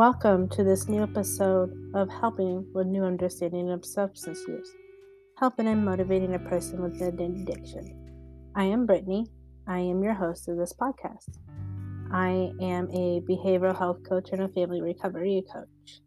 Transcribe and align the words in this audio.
welcome 0.00 0.48
to 0.48 0.64
this 0.64 0.88
new 0.88 1.02
episode 1.02 1.70
of 1.94 2.08
Helping 2.08 2.66
with 2.72 2.86
New 2.86 3.04
Understanding 3.04 3.70
of 3.70 3.84
Substance 3.84 4.42
Use, 4.48 4.70
helping 5.36 5.66
and 5.66 5.84
motivating 5.84 6.34
a 6.34 6.38
person 6.38 6.80
with 6.80 6.98
an 7.02 7.20
addiction. 7.20 7.94
I 8.56 8.64
am 8.64 8.86
Brittany. 8.86 9.26
I 9.68 9.80
am 9.80 10.02
your 10.02 10.14
host 10.14 10.48
of 10.48 10.56
this 10.56 10.72
podcast. 10.72 11.28
I 12.10 12.50
am 12.62 12.88
a 12.92 13.20
behavioral 13.28 13.76
health 13.76 13.98
coach 14.08 14.30
and 14.32 14.40
a 14.40 14.48
family 14.48 14.80
recovery 14.80 15.44
coach. 15.52 16.00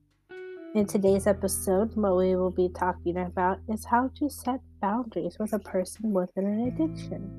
In 0.73 0.88
today's 0.88 1.27
episode, 1.27 1.96
what 1.96 2.18
we 2.18 2.35
will 2.35 2.49
be 2.49 2.70
talking 2.70 3.18
about 3.20 3.60
is 3.70 3.85
how 3.85 4.10
to 4.18 4.27
set 4.27 4.60
boundaries 4.82 5.38
with 5.40 5.54
a 5.54 5.60
person 5.60 6.13
with 6.13 6.32
an 6.35 6.62
addiction. 6.62 7.30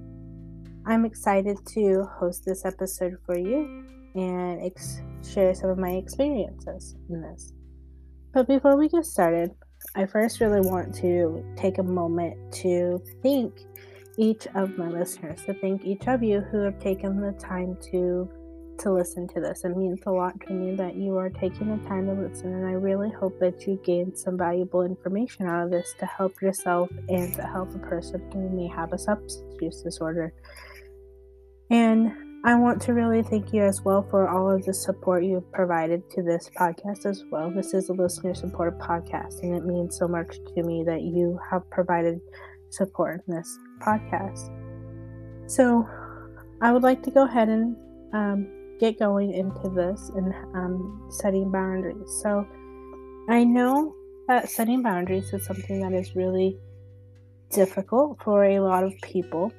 I'm 0.86 1.04
excited 1.04 1.58
to 1.74 2.04
host 2.04 2.44
this 2.44 2.64
episode 2.64 3.16
for 3.26 3.36
you 3.36 3.84
and 4.14 4.64
ex- 4.64 5.00
share 5.24 5.54
some 5.54 5.70
of 5.70 5.78
my 5.78 5.90
experiences 5.90 6.96
in 7.08 7.20
this. 7.22 7.52
But 8.32 8.48
before 8.48 8.76
we 8.76 8.88
get 8.88 9.04
started, 9.04 9.50
I 9.94 10.06
first 10.06 10.40
really 10.40 10.60
want 10.60 10.94
to 10.96 11.44
take 11.56 11.78
a 11.78 11.82
moment 11.82 12.52
to 12.54 13.02
thank 13.22 13.60
each 14.16 14.46
of 14.54 14.76
my 14.76 14.88
listeners, 14.88 15.42
to 15.46 15.54
thank 15.54 15.84
each 15.84 16.06
of 16.08 16.22
you 16.22 16.40
who 16.40 16.58
have 16.58 16.78
taken 16.80 17.20
the 17.20 17.32
time 17.32 17.76
to 17.92 18.28
to 18.78 18.92
listen 18.92 19.28
to 19.28 19.40
this. 19.40 19.64
It 19.64 19.76
means 19.76 20.00
a 20.06 20.10
lot 20.10 20.40
to 20.48 20.52
me 20.52 20.74
that 20.76 20.96
you 20.96 21.16
are 21.16 21.30
taking 21.30 21.76
the 21.76 21.88
time 21.88 22.06
to 22.06 22.12
listen, 22.12 22.52
and 22.52 22.66
I 22.66 22.72
really 22.72 23.10
hope 23.10 23.38
that 23.38 23.66
you 23.66 23.80
gain 23.84 24.16
some 24.16 24.36
valuable 24.36 24.82
information 24.82 25.46
out 25.46 25.64
of 25.64 25.70
this 25.70 25.94
to 26.00 26.06
help 26.06 26.42
yourself 26.42 26.90
and 27.08 27.32
to 27.34 27.42
help 27.42 27.72
a 27.74 27.78
person 27.78 28.20
who 28.32 28.48
may 28.50 28.66
have 28.66 28.92
a 28.92 28.98
substance 28.98 29.56
use 29.60 29.80
disorder. 29.82 30.34
And 31.70 32.23
I 32.46 32.54
want 32.56 32.82
to 32.82 32.92
really 32.92 33.22
thank 33.22 33.54
you 33.54 33.62
as 33.62 33.80
well 33.80 34.06
for 34.10 34.28
all 34.28 34.50
of 34.50 34.66
the 34.66 34.74
support 34.74 35.24
you've 35.24 35.50
provided 35.50 36.10
to 36.10 36.22
this 36.22 36.50
podcast 36.54 37.06
as 37.06 37.24
well. 37.30 37.50
This 37.50 37.72
is 37.72 37.88
a 37.88 37.94
listener 37.94 38.34
supported 38.34 38.78
podcast, 38.78 39.42
and 39.42 39.56
it 39.56 39.64
means 39.64 39.96
so 39.96 40.06
much 40.06 40.36
to 40.54 40.62
me 40.62 40.84
that 40.84 41.00
you 41.00 41.40
have 41.50 41.62
provided 41.70 42.20
support 42.68 43.22
in 43.26 43.34
this 43.34 43.58
podcast. 43.80 44.50
So, 45.46 45.88
I 46.60 46.70
would 46.70 46.82
like 46.82 47.02
to 47.04 47.10
go 47.10 47.24
ahead 47.24 47.48
and 47.48 47.76
um, 48.12 48.76
get 48.78 48.98
going 48.98 49.32
into 49.32 49.70
this 49.70 50.10
and 50.14 50.34
um, 50.54 51.08
setting 51.08 51.50
boundaries. 51.50 52.20
So, 52.22 52.46
I 53.30 53.42
know 53.44 53.94
that 54.28 54.50
setting 54.50 54.82
boundaries 54.82 55.32
is 55.32 55.46
something 55.46 55.80
that 55.80 55.94
is 55.98 56.14
really 56.14 56.58
difficult 57.48 58.18
for 58.22 58.44
a 58.44 58.60
lot 58.60 58.84
of 58.84 58.92
people 59.00 59.50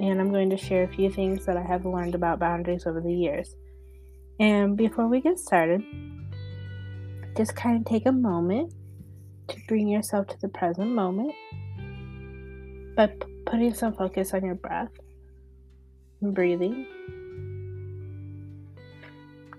and 0.00 0.18
I'm 0.18 0.30
going 0.30 0.48
to 0.50 0.56
share 0.56 0.84
a 0.84 0.88
few 0.88 1.10
things 1.10 1.44
that 1.44 1.58
I 1.58 1.62
have 1.62 1.84
learned 1.84 2.14
about 2.14 2.38
boundaries 2.38 2.86
over 2.86 3.00
the 3.00 3.12
years. 3.12 3.54
And 4.38 4.76
before 4.76 5.06
we 5.08 5.20
get 5.20 5.38
started, 5.38 5.82
just 7.36 7.54
kind 7.54 7.76
of 7.76 7.84
take 7.84 8.06
a 8.06 8.12
moment 8.12 8.72
to 9.48 9.56
bring 9.68 9.88
yourself 9.88 10.26
to 10.28 10.40
the 10.40 10.48
present 10.48 10.90
moment 10.92 11.34
by 12.96 13.08
p- 13.08 13.42
putting 13.44 13.74
some 13.74 13.92
focus 13.92 14.32
on 14.32 14.42
your 14.42 14.54
breath 14.54 14.92
and 16.22 16.34
breathing. 16.34 16.86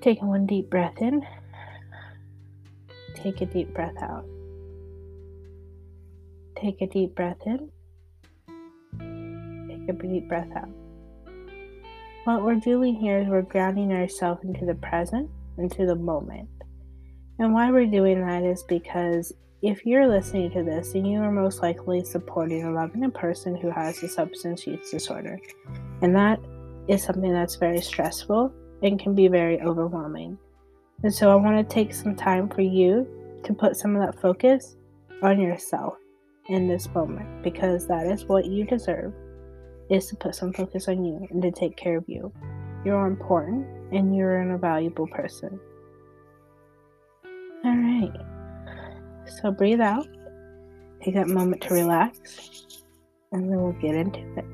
Taking 0.01 0.27
one 0.27 0.47
deep 0.47 0.71
breath 0.71 0.99
in, 0.99 1.21
take 3.13 3.41
a 3.41 3.45
deep 3.45 3.75
breath 3.75 4.01
out. 4.01 4.25
Take 6.55 6.81
a 6.81 6.87
deep 6.87 7.13
breath 7.13 7.37
in 7.45 7.69
a 9.87 9.93
deep 9.93 10.27
breath 10.27 10.49
out. 10.55 10.69
What 12.25 12.43
we're 12.43 12.55
doing 12.55 12.95
here 12.95 13.19
is 13.19 13.27
we're 13.27 13.41
grounding 13.41 13.91
ourselves 13.91 14.43
into 14.43 14.65
the 14.65 14.75
present, 14.75 15.29
into 15.57 15.85
the 15.85 15.95
moment. 15.95 16.49
And 17.39 17.53
why 17.53 17.71
we're 17.71 17.87
doing 17.87 18.25
that 18.25 18.43
is 18.43 18.63
because 18.63 19.33
if 19.63 19.85
you're 19.85 20.07
listening 20.07 20.51
to 20.51 20.63
this, 20.63 20.93
then 20.93 21.05
you 21.05 21.19
are 21.21 21.31
most 21.31 21.61
likely 21.61 22.03
supporting 22.03 22.61
and 22.61 22.75
loving 22.75 23.03
a 23.05 23.09
person 23.09 23.55
who 23.55 23.69
has 23.71 24.01
a 24.03 24.07
substance 24.07 24.67
use 24.67 24.91
disorder. 24.91 25.39
And 26.01 26.15
that 26.15 26.39
is 26.87 27.03
something 27.03 27.31
that's 27.31 27.55
very 27.55 27.81
stressful 27.81 28.53
and 28.83 28.99
can 28.99 29.15
be 29.15 29.27
very 29.27 29.61
overwhelming. 29.61 30.37
And 31.03 31.13
so 31.13 31.31
I 31.31 31.35
want 31.35 31.57
to 31.57 31.73
take 31.73 31.93
some 31.93 32.15
time 32.15 32.49
for 32.49 32.61
you 32.61 33.07
to 33.43 33.53
put 33.53 33.75
some 33.75 33.95
of 33.95 34.01
that 34.01 34.21
focus 34.21 34.75
on 35.23 35.39
yourself 35.39 35.95
in 36.49 36.67
this 36.67 36.87
moment 36.93 37.43
because 37.43 37.87
that 37.87 38.07
is 38.07 38.25
what 38.25 38.45
you 38.45 38.65
deserve 38.65 39.13
is 39.91 40.07
to 40.07 40.15
put 40.15 40.33
some 40.33 40.53
focus 40.53 40.87
on 40.87 41.03
you 41.03 41.27
and 41.29 41.41
to 41.41 41.51
take 41.51 41.75
care 41.75 41.97
of 41.97 42.05
you. 42.07 42.31
You're 42.85 43.05
important 43.05 43.67
and 43.91 44.15
you're 44.15 44.37
an 44.37 44.57
valuable 44.59 45.07
person. 45.07 45.59
All 47.63 47.77
right. 47.77 48.11
So 49.41 49.51
breathe 49.51 49.81
out. 49.81 50.07
Take 51.03 51.15
that 51.15 51.27
moment 51.27 51.61
to 51.63 51.73
relax, 51.73 52.83
and 53.31 53.49
then 53.49 53.59
we'll 53.59 53.71
get 53.73 53.95
into 53.95 54.19
it. 54.37 54.45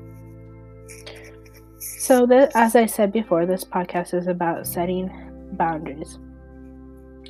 So, 1.80 2.24
that, 2.24 2.52
as 2.54 2.74
I 2.74 2.86
said 2.86 3.12
before, 3.12 3.44
this 3.44 3.64
podcast 3.64 4.14
is 4.14 4.28
about 4.28 4.66
setting 4.66 5.10
boundaries 5.58 6.18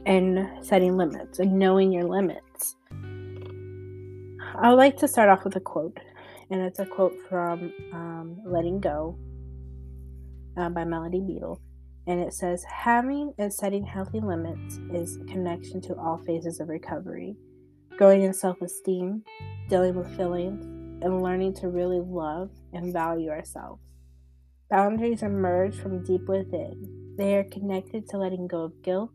and 0.06 0.48
setting 0.64 0.96
limits 0.96 1.40
and 1.40 1.58
knowing 1.58 1.90
your 1.90 2.04
limits. 2.04 2.76
I 4.54 4.68
would 4.68 4.76
like 4.76 4.96
to 4.98 5.08
start 5.08 5.30
off 5.30 5.42
with 5.42 5.56
a 5.56 5.60
quote 5.60 5.98
and 6.50 6.62
it's 6.62 6.78
a 6.78 6.86
quote 6.86 7.16
from 7.28 7.72
um, 7.92 8.40
Letting 8.44 8.80
Go 8.80 9.18
uh, 10.56 10.68
by 10.70 10.84
Melody 10.84 11.20
Beattie. 11.20 11.60
And 12.06 12.20
it 12.20 12.32
says, 12.32 12.64
Having 12.64 13.34
and 13.38 13.52
setting 13.52 13.84
healthy 13.84 14.20
limits 14.20 14.78
is 14.92 15.18
connection 15.28 15.80
to 15.82 15.94
all 15.96 16.18
phases 16.26 16.58
of 16.58 16.68
recovery, 16.68 17.36
growing 17.98 18.22
in 18.22 18.32
self 18.32 18.62
esteem, 18.62 19.24
dealing 19.68 19.94
with 19.94 20.16
feelings, 20.16 20.64
and 21.04 21.22
learning 21.22 21.54
to 21.56 21.68
really 21.68 22.00
love 22.00 22.50
and 22.72 22.92
value 22.92 23.28
ourselves. 23.28 23.82
Boundaries 24.70 25.22
emerge 25.22 25.76
from 25.76 26.02
deep 26.02 26.26
within. 26.28 27.14
They 27.18 27.36
are 27.36 27.44
connected 27.44 28.08
to 28.08 28.18
letting 28.18 28.46
go 28.46 28.62
of 28.62 28.82
guilt 28.82 29.10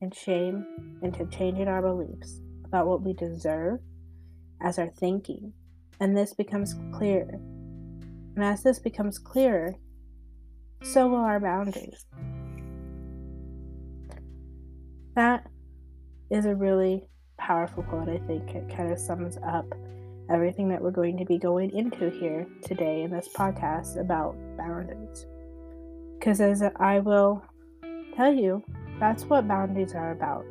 and 0.00 0.14
shame 0.14 0.64
and 1.02 1.12
to 1.14 1.26
changing 1.26 1.68
our 1.68 1.82
beliefs 1.82 2.40
about 2.64 2.86
what 2.86 3.02
we 3.02 3.12
deserve 3.12 3.80
as 4.62 4.78
our 4.78 4.90
thinking 4.98 5.52
and 6.00 6.16
this 6.16 6.34
becomes 6.34 6.74
clearer. 6.92 7.38
And 8.34 8.44
as 8.44 8.62
this 8.62 8.78
becomes 8.78 9.18
clearer, 9.18 9.76
so 10.82 11.08
will 11.08 11.16
our 11.16 11.38
boundaries. 11.38 12.06
That 15.14 15.46
is 16.30 16.46
a 16.46 16.54
really 16.54 17.06
powerful 17.38 17.82
quote, 17.82 18.08
I 18.08 18.18
think. 18.26 18.50
It 18.54 18.74
kind 18.74 18.90
of 18.90 18.98
sums 18.98 19.36
up 19.46 19.66
everything 20.30 20.68
that 20.68 20.80
we're 20.80 20.90
going 20.90 21.18
to 21.18 21.24
be 21.24 21.38
going 21.38 21.76
into 21.76 22.08
here 22.08 22.46
today 22.62 23.02
in 23.02 23.10
this 23.10 23.28
podcast 23.34 24.00
about 24.00 24.36
boundaries. 24.56 25.26
Because 26.18 26.40
as 26.40 26.62
I 26.76 27.00
will 27.00 27.42
tell 28.16 28.32
you, 28.32 28.62
that's 28.98 29.24
what 29.24 29.48
boundaries 29.48 29.94
are 29.94 30.12
about. 30.12 30.44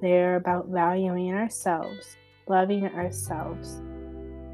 They're 0.00 0.36
about 0.36 0.68
valuing 0.68 1.32
ourselves, 1.34 2.16
loving 2.48 2.86
ourselves, 2.86 3.80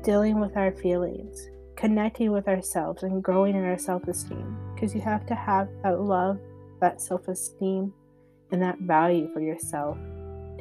dealing 0.03 0.41
with 0.41 0.57
our 0.57 0.73
feelings, 0.73 1.49
connecting 1.77 2.33
with 2.33 2.49
ourselves, 2.49 3.03
and 3.03 3.23
growing 3.23 3.57
in 3.57 3.65
our 3.65 3.79
self 3.79 4.07
esteem. 4.09 4.57
Because 4.75 4.95
you 4.95 5.01
have 5.01 5.27
to 5.27 5.35
have 5.35 5.69
that 5.83 6.01
love, 6.01 6.39
that 6.81 7.01
self 7.01 7.29
esteem, 7.29 7.93
and 8.51 8.63
that 8.63 8.79
value 8.81 9.33
for 9.33 9.41
yourself 9.41 9.97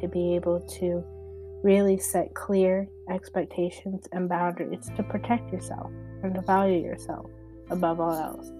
to 0.00 0.08
be 0.08 0.34
able 0.34 0.60
to 0.60 1.04
really 1.62 1.98
set 1.98 2.34
clear 2.34 2.88
expectations 3.10 4.08
and 4.12 4.28
boundaries 4.28 4.90
to 4.96 5.02
protect 5.02 5.52
yourself 5.52 5.90
and 6.22 6.34
to 6.34 6.40
value 6.42 6.82
yourself 6.82 7.26
above 7.70 8.00
all 8.00 8.12
else. 8.12 8.52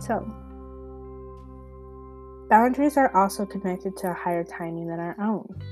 So, 0.00 0.20
boundaries 2.48 2.96
are 2.96 3.14
also 3.14 3.44
connected 3.44 3.96
to 3.98 4.10
a 4.10 4.14
higher 4.14 4.44
timing 4.44 4.88
than 4.88 5.00
our 5.00 5.16
own. 5.20 5.62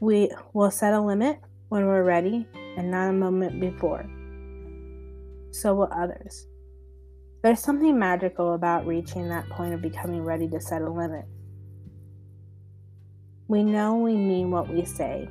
We 0.00 0.30
will 0.52 0.70
set 0.70 0.94
a 0.94 1.00
limit 1.00 1.38
when 1.68 1.86
we're 1.86 2.04
ready 2.04 2.46
and 2.76 2.90
not 2.90 3.08
a 3.08 3.12
moment 3.12 3.60
before. 3.60 4.04
So 5.52 5.74
will 5.74 5.90
others. 5.90 6.46
There's 7.42 7.60
something 7.60 7.98
magical 7.98 8.54
about 8.54 8.86
reaching 8.86 9.28
that 9.28 9.48
point 9.48 9.72
of 9.72 9.80
becoming 9.80 10.22
ready 10.22 10.48
to 10.48 10.60
set 10.60 10.82
a 10.82 10.90
limit. 10.90 11.24
We 13.48 13.62
know 13.62 13.96
we 13.96 14.16
mean 14.16 14.50
what 14.50 14.68
we 14.68 14.84
say. 14.84 15.28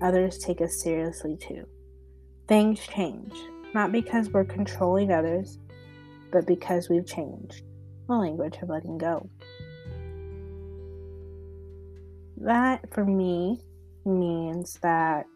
Others 0.00 0.38
take 0.38 0.60
us 0.60 0.82
seriously 0.82 1.36
too. 1.36 1.66
Things 2.48 2.80
change, 2.80 3.34
not 3.74 3.92
because 3.92 4.30
we're 4.30 4.44
controlling 4.44 5.12
others, 5.12 5.58
but 6.32 6.46
because 6.46 6.88
we've 6.88 7.06
changed. 7.06 7.62
The 8.08 8.14
language 8.14 8.56
of 8.62 8.68
letting 8.68 8.98
go. 8.98 9.28
That, 12.38 12.92
for 12.92 13.04
me, 13.04 13.60
means 14.04 14.78
that 14.82 15.26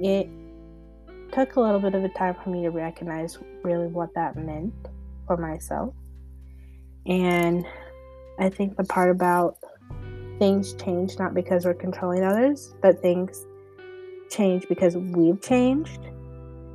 it 0.00 0.28
took 1.32 1.56
a 1.56 1.60
little 1.60 1.80
bit 1.80 1.94
of 1.94 2.04
a 2.04 2.08
time 2.10 2.36
for 2.42 2.50
me 2.50 2.62
to 2.62 2.70
recognize 2.70 3.38
really 3.62 3.86
what 3.86 4.14
that 4.14 4.36
meant 4.36 4.74
for 5.26 5.36
myself. 5.36 5.94
And 7.06 7.66
I 8.38 8.48
think 8.48 8.76
the 8.76 8.84
part 8.84 9.10
about 9.10 9.56
things 10.38 10.74
change 10.74 11.18
not 11.18 11.34
because 11.34 11.64
we're 11.64 11.74
controlling 11.74 12.24
others, 12.24 12.74
but 12.82 13.00
things 13.00 13.46
change 14.30 14.66
because 14.68 14.96
we've 14.96 15.40
changed 15.40 16.00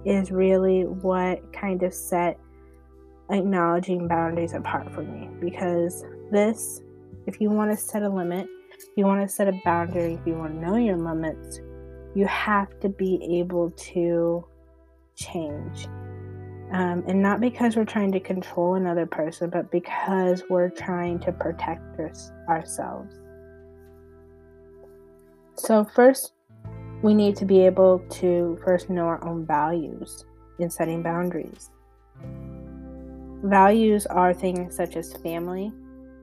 is 0.05 0.31
really 0.31 0.83
what 0.83 1.51
kind 1.53 1.83
of 1.83 1.93
set 1.93 2.39
acknowledging 3.29 4.07
boundaries 4.07 4.53
apart 4.53 4.91
for 4.93 5.01
me. 5.03 5.29
Because 5.39 6.05
this, 6.31 6.81
if 7.25 7.41
you 7.41 7.49
want 7.49 7.71
to 7.71 7.77
set 7.77 8.03
a 8.03 8.09
limit, 8.09 8.47
you 8.97 9.05
want 9.05 9.21
to 9.21 9.33
set 9.33 9.47
a 9.47 9.53
boundary, 9.63 10.13
if 10.13 10.25
you 10.25 10.33
want 10.33 10.53
to 10.53 10.59
know 10.59 10.75
your 10.75 10.97
limits, 10.97 11.61
you 12.15 12.25
have 12.25 12.79
to 12.79 12.89
be 12.89 13.39
able 13.39 13.69
to 13.71 14.43
change. 15.15 15.87
Um, 16.71 17.03
and 17.07 17.21
not 17.21 17.39
because 17.39 17.77
we're 17.77 17.85
trying 17.85 18.11
to 18.11 18.19
control 18.19 18.73
another 18.73 19.05
person, 19.05 19.49
but 19.49 19.71
because 19.71 20.43
we're 20.49 20.69
trying 20.69 21.19
to 21.19 21.31
protect 21.31 21.99
ourselves. 22.49 23.15
So, 25.55 25.85
first, 25.85 26.33
we 27.03 27.13
need 27.13 27.35
to 27.37 27.45
be 27.45 27.61
able 27.61 27.99
to 28.09 28.59
first 28.65 28.89
know 28.89 29.05
our 29.05 29.23
own 29.25 29.45
values 29.45 30.25
in 30.59 30.69
setting 30.69 31.03
boundaries. 31.03 31.69
Values 33.43 34.07
are 34.07 34.33
things 34.33 34.75
such 34.75 34.97
as 34.97 35.13
family, 35.13 35.71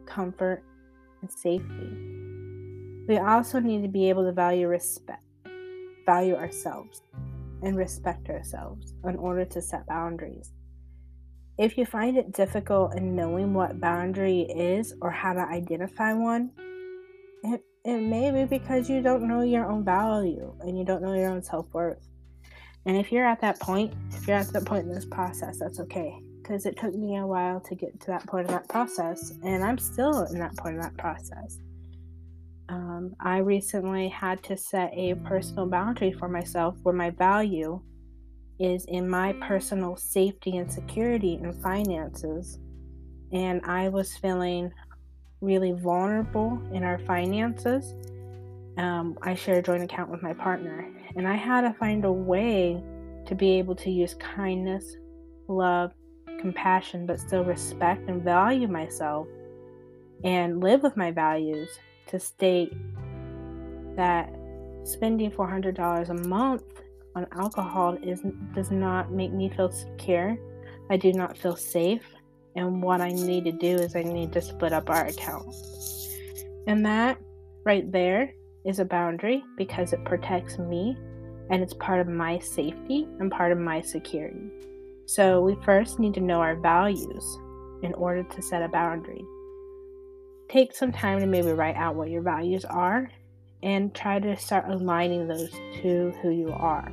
comfort, 0.07 0.63
and 1.23 1.31
safety. 1.31 2.24
We 3.07 3.19
also 3.19 3.61
need 3.61 3.83
to 3.83 3.89
be 3.89 4.09
able 4.09 4.25
to 4.25 4.33
value 4.33 4.67
respect, 4.67 5.23
value 6.07 6.35
ourselves 6.35 7.03
and 7.63 7.77
respect 7.77 8.31
ourselves 8.31 8.95
in 9.05 9.17
order 9.17 9.45
to 9.45 9.61
set 9.61 9.87
boundaries. 9.87 10.53
If 11.59 11.77
you 11.77 11.85
find 11.87 12.17
it 12.17 12.33
difficult 12.33 12.97
in 12.97 13.15
knowing 13.15 13.53
what 13.53 13.81
boundary 13.81 14.41
is 14.43 14.95
or 15.01 15.11
how 15.11 15.35
to 15.35 15.41
identify 15.41 16.13
one, 16.15 16.51
it, 17.43 17.63
it 17.85 18.01
may 18.01 18.31
be 18.31 18.45
because 18.45 18.89
you 18.89 19.03
don't 19.03 19.29
know 19.29 19.43
your 19.43 19.67
own 19.67 19.85
value 19.85 20.55
and 20.61 20.79
you 20.79 20.85
don't 20.85 21.03
know 21.03 21.15
your 21.15 21.31
own 21.31 21.43
self 21.43 21.73
worth. 21.75 22.09
And 22.87 22.97
if 22.97 23.13
you're 23.13 23.27
at 23.27 23.41
that 23.43 23.61
point, 23.61 23.95
if 24.13 24.27
you're 24.27 24.37
at 24.37 24.53
that 24.53 24.65
point 24.65 24.87
in 24.87 24.95
this 24.95 25.07
process, 25.07 25.59
that's 25.59 25.79
okay. 25.81 26.19
Because 26.43 26.67
it 26.67 26.79
took 26.79 26.95
me 26.95 27.17
a 27.17 27.27
while 27.27 27.61
to 27.61 27.75
get 27.75 28.01
to 28.01 28.07
that 28.09 28.27
point 28.27 28.49
in 28.49 28.55
that 28.55 28.69
process, 28.69 29.33
and 29.43 29.65
I'm 29.65 29.79
still 29.79 30.25
in 30.25 30.39
that 30.41 30.57
point 30.57 30.75
in 30.75 30.81
that 30.83 30.97
process. 30.99 31.59
Um, 32.69 33.15
I 33.21 33.39
recently 33.39 34.09
had 34.09 34.43
to 34.45 34.57
set 34.57 34.93
a 34.95 35.15
personal 35.15 35.67
boundary 35.67 36.13
for 36.13 36.29
myself 36.29 36.77
where 36.83 36.95
my 36.95 37.11
value 37.11 37.81
is 38.59 38.85
in 38.87 39.09
my 39.09 39.35
personal 39.35 39.97
safety 39.97 40.57
and 40.57 40.71
security 40.71 41.35
and 41.43 41.55
finances. 41.63 42.59
And 43.33 43.61
I 43.65 43.89
was 43.89 44.17
feeling 44.17 44.73
really 45.41 45.73
vulnerable 45.73 46.61
in 46.73 46.85
our 46.85 46.99
finances. 47.01 47.93
Um, 48.79 49.19
I 49.23 49.35
share 49.35 49.59
a 49.59 49.63
joint 49.63 49.83
account 49.83 50.11
with 50.11 50.23
my 50.23 50.33
partner, 50.33 50.89
and 51.17 51.29
I 51.29 51.35
had 51.35 51.63
to 51.63 51.73
find 51.75 52.05
a 52.05 52.13
way 52.13 52.83
to 53.27 53.35
be 53.35 53.59
able 53.59 53.75
to 53.77 53.91
use 53.91 54.15
kindness, 54.15 54.97
love, 55.49 55.93
compassion, 56.41 57.07
but 57.07 57.21
still 57.21 57.45
respect 57.45 58.09
and 58.09 58.23
value 58.23 58.69
myself 58.69 59.27
and 60.25 60.61
live 60.61 60.83
with 60.83 60.97
my 60.97 61.11
values 61.11 61.69
to 62.09 62.19
state 62.19 62.73
that 63.97 64.33
spending 64.85 65.31
$400 65.31 66.09
a 66.09 66.15
month 66.29 66.65
on 67.15 67.27
alcohol 67.33 67.97
is 68.03 68.23
does 68.55 68.71
not 68.71 69.13
make 69.13 69.33
me 69.33 69.49
feel 69.49 69.71
secure. 69.71 70.37
I 70.91 70.97
do 70.97 71.13
not 71.13 71.39
feel 71.39 71.57
safe, 71.57 72.05
and 72.57 72.83
what 72.83 73.01
I 73.01 73.09
need 73.09 73.45
to 73.45 73.53
do 73.53 73.77
is 73.77 73.97
I 73.97 74.03
need 74.03 74.33
to 74.33 74.43
split 74.43 74.73
up 74.73 74.91
our 74.91 75.07
account. 75.07 75.55
And 76.67 76.85
that 76.85 77.19
right 77.65 77.91
there 77.91 78.35
is 78.65 78.79
a 78.79 78.85
boundary 78.85 79.43
because 79.57 79.93
it 79.93 80.05
protects 80.05 80.59
me 80.59 80.97
and 81.51 81.63
it's 81.63 81.75
part 81.75 82.01
of 82.01 82.09
my 82.09 82.39
safety 82.39 83.07
and 83.21 83.31
part 83.31 83.53
of 83.53 83.59
my 83.59 83.81
security. 83.81 84.51
So 85.07 85.43
we 85.43 85.57
first 85.65 85.99
need 85.99 86.15
to 86.15 86.21
know 86.21 86.41
our 86.41 86.57
values 86.57 87.39
in 87.83 87.93
order 87.95 88.23
to 88.23 88.43
set 88.43 88.63
a 88.63 88.69
boundary 88.69 89.23
take 90.49 90.75
some 90.75 90.93
time 90.93 91.21
to 91.21 91.27
maybe 91.27 91.53
write 91.53 91.77
out 91.77 91.95
what 91.97 92.11
your 92.11 92.23
values 92.23 92.65
are 92.65 93.11
and 93.63 93.95
try 93.95 94.19
to 94.19 94.37
start 94.37 94.69
aligning 94.69 95.27
those 95.27 95.51
to 95.83 96.13
who 96.23 96.31
you 96.31 96.51
are. 96.53 96.93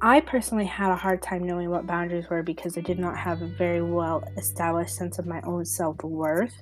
I 0.00 0.20
personally 0.20 0.66
had 0.66 0.90
a 0.90 0.96
hard 0.96 1.22
time 1.22 1.44
knowing 1.44 1.70
what 1.70 1.86
boundaries 1.86 2.28
were 2.28 2.42
because 2.42 2.76
I 2.76 2.82
did 2.82 2.98
not 2.98 3.16
have 3.16 3.40
a 3.40 3.46
very 3.46 3.80
well 3.80 4.22
established 4.36 4.94
sense 4.94 5.18
of 5.18 5.26
my 5.26 5.40
own 5.42 5.64
self 5.64 6.02
worth. 6.02 6.52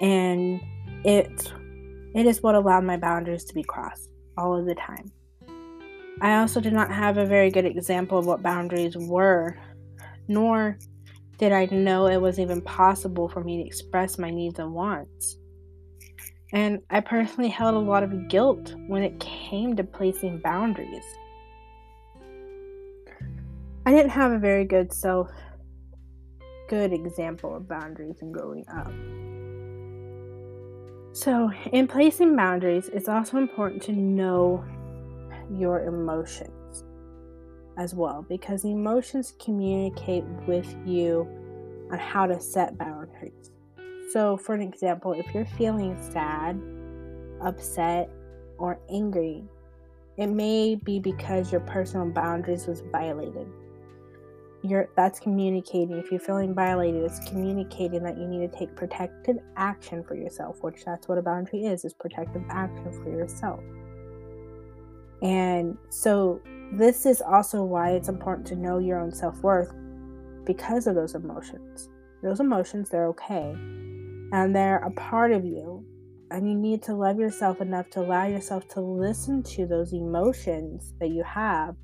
And 0.00 0.60
it 1.04 1.52
it 2.14 2.26
is 2.26 2.42
what 2.42 2.54
allowed 2.54 2.84
my 2.84 2.96
boundaries 2.96 3.44
to 3.44 3.54
be 3.54 3.62
crossed 3.62 4.08
all 4.36 4.58
of 4.58 4.66
the 4.66 4.74
time. 4.74 5.12
I 6.20 6.38
also 6.40 6.60
did 6.60 6.72
not 6.72 6.90
have 6.90 7.18
a 7.18 7.26
very 7.26 7.50
good 7.50 7.64
example 7.64 8.18
of 8.18 8.26
what 8.26 8.42
boundaries 8.42 8.96
were, 8.96 9.56
nor 10.26 10.78
did 11.38 11.52
I 11.52 11.66
know 11.66 12.06
it 12.06 12.20
was 12.20 12.40
even 12.40 12.60
possible 12.60 13.28
for 13.28 13.42
me 13.42 13.62
to 13.62 13.66
express 13.66 14.18
my 14.18 14.30
needs 14.30 14.58
and 14.58 14.74
wants. 14.74 15.38
And 16.52 16.80
I 16.90 17.00
personally 17.00 17.48
held 17.48 17.74
a 17.74 17.78
lot 17.78 18.02
of 18.02 18.28
guilt 18.28 18.74
when 18.88 19.02
it 19.02 19.20
came 19.20 19.76
to 19.76 19.84
placing 19.84 20.40
boundaries. 20.40 21.04
I 23.86 23.92
didn't 23.92 24.10
have 24.10 24.32
a 24.32 24.38
very 24.38 24.64
good 24.64 24.92
self 24.92 25.30
good 26.68 26.92
example 26.92 27.54
of 27.54 27.66
boundaries 27.66 28.16
in 28.20 28.32
growing 28.32 28.64
up. 28.68 28.92
So, 31.16 31.50
in 31.72 31.88
placing 31.88 32.36
boundaries, 32.36 32.90
it's 32.92 33.08
also 33.08 33.38
important 33.38 33.82
to 33.84 33.92
know 33.92 34.64
your 35.50 35.84
emotions 35.84 36.57
as 37.78 37.94
well 37.94 38.26
because 38.28 38.64
emotions 38.64 39.34
communicate 39.42 40.24
with 40.46 40.74
you 40.84 41.26
on 41.90 41.98
how 41.98 42.26
to 42.26 42.38
set 42.40 42.76
boundaries. 42.76 43.50
So, 44.10 44.36
for 44.36 44.54
an 44.54 44.60
example, 44.60 45.12
if 45.12 45.26
you're 45.34 45.46
feeling 45.46 45.96
sad, 46.12 46.60
upset, 47.40 48.10
or 48.58 48.80
angry, 48.90 49.44
it 50.16 50.26
may 50.26 50.74
be 50.74 50.98
because 50.98 51.52
your 51.52 51.60
personal 51.62 52.10
boundaries 52.10 52.66
was 52.66 52.82
violated. 52.90 53.46
You're, 54.64 54.88
that's 54.96 55.20
communicating. 55.20 55.96
If 55.98 56.10
you're 56.10 56.18
feeling 56.18 56.52
violated, 56.52 57.04
it's 57.04 57.20
communicating 57.28 58.02
that 58.02 58.18
you 58.18 58.26
need 58.26 58.50
to 58.50 58.58
take 58.58 58.74
protective 58.74 59.36
action 59.56 60.02
for 60.02 60.16
yourself, 60.16 60.62
which 60.62 60.84
that's 60.84 61.06
what 61.06 61.18
a 61.18 61.22
boundary 61.22 61.66
is, 61.66 61.84
is 61.84 61.94
protective 61.94 62.42
action 62.50 62.90
for 63.04 63.10
yourself. 63.10 63.60
And 65.22 65.76
so 65.90 66.40
this 66.72 67.06
is 67.06 67.22
also 67.22 67.64
why 67.64 67.92
it's 67.92 68.08
important 68.08 68.46
to 68.48 68.56
know 68.56 68.78
your 68.78 69.00
own 69.00 69.12
self 69.12 69.38
worth 69.42 69.72
because 70.44 70.86
of 70.86 70.94
those 70.94 71.14
emotions. 71.14 71.88
Those 72.22 72.40
emotions, 72.40 72.90
they're 72.90 73.08
okay. 73.08 73.54
And 74.32 74.54
they're 74.54 74.78
a 74.78 74.90
part 74.90 75.32
of 75.32 75.44
you. 75.44 75.84
And 76.30 76.46
you 76.46 76.54
need 76.54 76.82
to 76.82 76.94
love 76.94 77.18
yourself 77.18 77.62
enough 77.62 77.88
to 77.90 78.00
allow 78.00 78.26
yourself 78.26 78.68
to 78.68 78.80
listen 78.80 79.42
to 79.44 79.66
those 79.66 79.94
emotions 79.94 80.92
that 81.00 81.08
you 81.08 81.22
have 81.22 81.74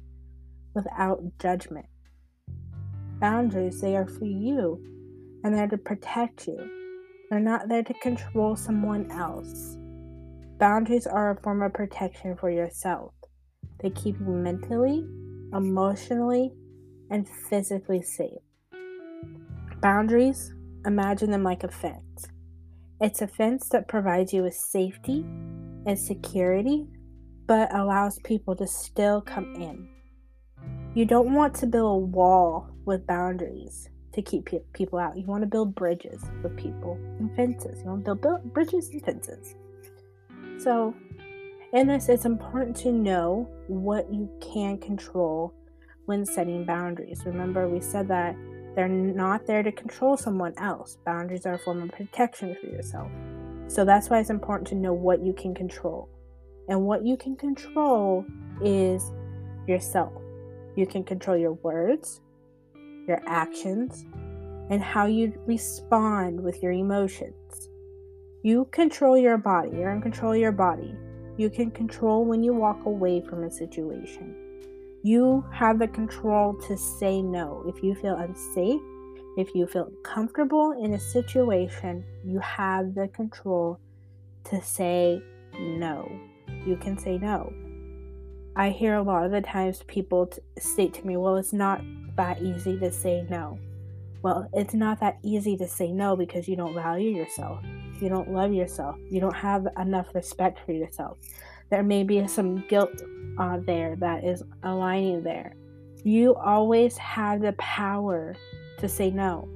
without 0.74 1.22
judgment. 1.38 1.86
Boundaries, 3.20 3.80
they 3.80 3.96
are 3.96 4.06
for 4.06 4.26
you 4.26 4.82
and 5.44 5.54
they're 5.54 5.68
to 5.68 5.78
protect 5.78 6.46
you. 6.46 6.58
They're 7.30 7.40
not 7.40 7.68
there 7.68 7.82
to 7.82 7.94
control 7.94 8.56
someone 8.56 9.10
else. 9.10 9.78
Boundaries 10.58 11.06
are 11.06 11.30
a 11.30 11.40
form 11.40 11.62
of 11.62 11.72
protection 11.72 12.36
for 12.36 12.50
yourself. 12.50 13.14
They 13.80 13.90
keep 13.90 14.18
you 14.18 14.26
mentally, 14.26 15.06
emotionally, 15.52 16.52
and 17.10 17.28
physically 17.48 18.02
safe. 18.02 18.40
Boundaries, 19.80 20.54
imagine 20.86 21.30
them 21.30 21.42
like 21.42 21.64
a 21.64 21.68
fence. 21.68 22.26
It's 23.00 23.22
a 23.22 23.26
fence 23.26 23.68
that 23.70 23.88
provides 23.88 24.32
you 24.32 24.42
with 24.42 24.54
safety 24.54 25.24
and 25.86 25.98
security, 25.98 26.86
but 27.46 27.74
allows 27.74 28.18
people 28.24 28.56
to 28.56 28.66
still 28.66 29.20
come 29.20 29.54
in. 29.56 29.88
You 30.94 31.04
don't 31.04 31.34
want 31.34 31.54
to 31.56 31.66
build 31.66 32.02
a 32.02 32.06
wall 32.06 32.70
with 32.84 33.06
boundaries 33.06 33.90
to 34.12 34.22
keep 34.22 34.48
people 34.72 34.98
out. 34.98 35.18
You 35.18 35.26
want 35.26 35.42
to 35.42 35.48
build 35.48 35.74
bridges 35.74 36.22
with 36.42 36.56
people 36.56 36.96
and 37.18 37.34
fences. 37.34 37.82
You 37.82 37.90
want 37.90 38.04
to 38.04 38.14
build 38.14 38.52
bridges 38.54 38.88
and 38.90 39.04
fences. 39.04 39.56
So, 40.58 40.94
in 41.74 41.88
this, 41.88 42.08
it's 42.08 42.24
important 42.24 42.76
to 42.76 42.92
know 42.92 43.48
what 43.66 44.12
you 44.12 44.30
can 44.40 44.78
control 44.78 45.52
when 46.06 46.24
setting 46.24 46.64
boundaries. 46.64 47.22
Remember, 47.26 47.68
we 47.68 47.80
said 47.80 48.06
that 48.08 48.36
they're 48.76 48.88
not 48.88 49.46
there 49.46 49.64
to 49.64 49.72
control 49.72 50.16
someone 50.16 50.54
else. 50.56 50.98
Boundaries 51.04 51.46
are 51.46 51.54
a 51.54 51.58
form 51.58 51.82
of 51.82 51.90
protection 51.90 52.56
for 52.60 52.68
yourself. 52.68 53.10
So 53.66 53.84
that's 53.84 54.08
why 54.08 54.20
it's 54.20 54.30
important 54.30 54.68
to 54.68 54.76
know 54.76 54.92
what 54.92 55.24
you 55.24 55.32
can 55.32 55.52
control. 55.52 56.08
And 56.68 56.84
what 56.84 57.04
you 57.04 57.16
can 57.16 57.34
control 57.34 58.24
is 58.62 59.10
yourself. 59.66 60.12
You 60.76 60.86
can 60.86 61.02
control 61.02 61.36
your 61.36 61.54
words, 61.54 62.20
your 63.08 63.20
actions, 63.26 64.04
and 64.70 64.80
how 64.80 65.06
you 65.06 65.32
respond 65.46 66.40
with 66.40 66.62
your 66.62 66.72
emotions. 66.72 67.68
You 68.44 68.68
control 68.70 69.18
your 69.18 69.38
body. 69.38 69.70
You're 69.72 69.90
in 69.90 70.02
control 70.02 70.34
of 70.34 70.38
your 70.38 70.52
body. 70.52 70.94
You 71.36 71.50
can 71.50 71.70
control 71.70 72.24
when 72.24 72.42
you 72.42 72.54
walk 72.54 72.86
away 72.86 73.20
from 73.20 73.42
a 73.42 73.50
situation. 73.50 74.36
You 75.02 75.44
have 75.52 75.78
the 75.78 75.88
control 75.88 76.54
to 76.68 76.76
say 76.76 77.20
no. 77.20 77.64
If 77.66 77.82
you 77.82 77.94
feel 77.96 78.14
unsafe, 78.14 78.80
if 79.36 79.54
you 79.54 79.66
feel 79.66 79.90
comfortable 80.04 80.72
in 80.80 80.94
a 80.94 81.00
situation, 81.00 82.04
you 82.24 82.38
have 82.38 82.94
the 82.94 83.08
control 83.08 83.80
to 84.44 84.62
say 84.62 85.20
no. 85.58 86.10
You 86.64 86.76
can 86.76 86.96
say 86.96 87.18
no. 87.18 87.52
I 88.54 88.70
hear 88.70 88.94
a 88.94 89.02
lot 89.02 89.26
of 89.26 89.32
the 89.32 89.40
times 89.40 89.82
people 89.88 90.28
t- 90.28 90.40
state 90.58 90.94
to 90.94 91.06
me, 91.06 91.16
well, 91.16 91.36
it's 91.36 91.52
not 91.52 91.82
that 92.16 92.40
easy 92.40 92.78
to 92.78 92.92
say 92.92 93.26
no. 93.28 93.58
Well, 94.22 94.48
it's 94.52 94.74
not 94.74 95.00
that 95.00 95.18
easy 95.22 95.56
to 95.56 95.66
say 95.66 95.90
no 95.90 96.14
because 96.14 96.46
you 96.46 96.54
don't 96.54 96.74
value 96.74 97.10
yourself. 97.10 97.58
You 98.00 98.08
don't 98.08 98.32
love 98.32 98.52
yourself. 98.52 98.96
You 99.10 99.20
don't 99.20 99.34
have 99.34 99.66
enough 99.78 100.14
respect 100.14 100.60
for 100.64 100.72
yourself. 100.72 101.18
There 101.70 101.82
may 101.82 102.04
be 102.04 102.26
some 102.26 102.64
guilt 102.68 103.02
uh, 103.38 103.58
there 103.66 103.96
that 103.96 104.24
is 104.24 104.42
aligning 104.62 105.22
there. 105.22 105.56
You 106.04 106.34
always 106.34 106.96
have 106.98 107.40
the 107.40 107.52
power 107.54 108.34
to 108.78 108.88
say 108.88 109.10
no. 109.10 109.48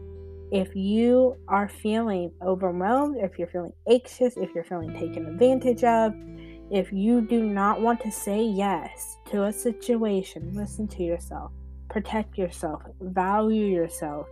If 0.50 0.75
you 0.75 1.37
are 1.49 1.68
feeling 1.68 2.33
overwhelmed, 2.40 3.18
if 3.18 3.38
you're 3.38 3.49
feeling 3.49 3.75
anxious, 3.87 4.37
if 4.38 4.54
you're 4.54 4.64
feeling 4.64 4.95
taken 4.95 5.26
advantage 5.26 5.85
of, 5.85 6.14
if 6.71 6.92
you 6.92 7.21
do 7.21 7.42
not 7.42 7.83
want 7.83 8.00
to 8.00 8.11
say 8.11 8.42
yes 8.42 9.18
to 9.30 9.45
a 9.45 9.52
situation, 9.52 10.52
listen 10.54 10.88
to 10.88 11.02
yourself, 11.02 11.52
protect 11.90 12.38
yourself, 12.38 12.83
value 13.00 13.66
yourself, 13.66 14.26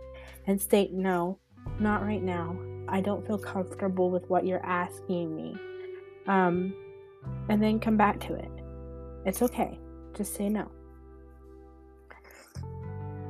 and 0.47 0.59
state 0.59 0.93
no, 0.93 1.37
not 1.79 2.01
right 2.03 2.23
now. 2.23 2.57
I 2.89 3.01
don't 3.01 3.25
feel 3.25 3.37
comfortable 3.37 4.09
with 4.09 4.29
what 4.29 4.45
you're 4.45 4.65
asking 4.65 5.35
me. 5.35 5.55
Um, 6.27 6.73
and 7.49 7.61
then 7.61 7.79
come 7.79 7.97
back 7.97 8.19
to 8.21 8.33
it. 8.33 8.51
It's 9.25 9.41
okay. 9.41 9.79
Just 10.15 10.35
say 10.35 10.49
no. 10.49 10.71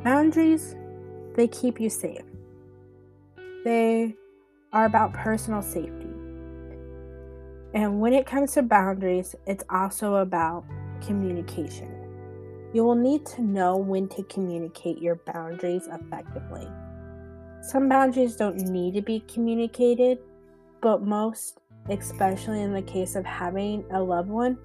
Boundaries, 0.04 0.76
they 1.36 1.48
keep 1.48 1.80
you 1.80 1.90
safe. 1.90 2.22
They 3.64 4.16
are 4.72 4.86
about 4.86 5.14
personal 5.14 5.62
safety. 5.62 6.08
And 7.74 8.00
when 8.00 8.14
it 8.14 8.26
comes 8.26 8.54
to 8.54 8.62
boundaries, 8.62 9.36
it's 9.46 9.64
also 9.70 10.16
about 10.16 10.64
communication. 11.02 11.94
You 12.74 12.84
will 12.84 12.96
need 12.96 13.26
to 13.28 13.42
know 13.42 13.78
when 13.78 14.08
to 14.10 14.24
communicate 14.24 15.00
your 15.00 15.16
boundaries 15.16 15.88
effectively. 15.88 16.68
Some 17.62 17.90
boundaries 17.90 18.36
don't 18.36 18.58
need 18.58 18.94
to 18.94 19.02
be 19.02 19.20
communicated, 19.22 20.20
but 20.82 21.02
most, 21.02 21.60
especially 21.90 22.62
in 22.62 22.74
the 22.74 22.82
case 22.82 23.16
of 23.16 23.26
having 23.26 23.84
a 23.92 24.02
loved 24.02 24.30
one 24.30 24.58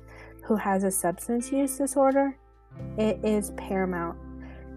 who 0.44 0.56
has 0.56 0.84
a 0.84 0.90
substance 0.90 1.50
use 1.50 1.76
disorder, 1.78 2.36
it 2.98 3.18
is 3.24 3.52
paramount 3.56 4.18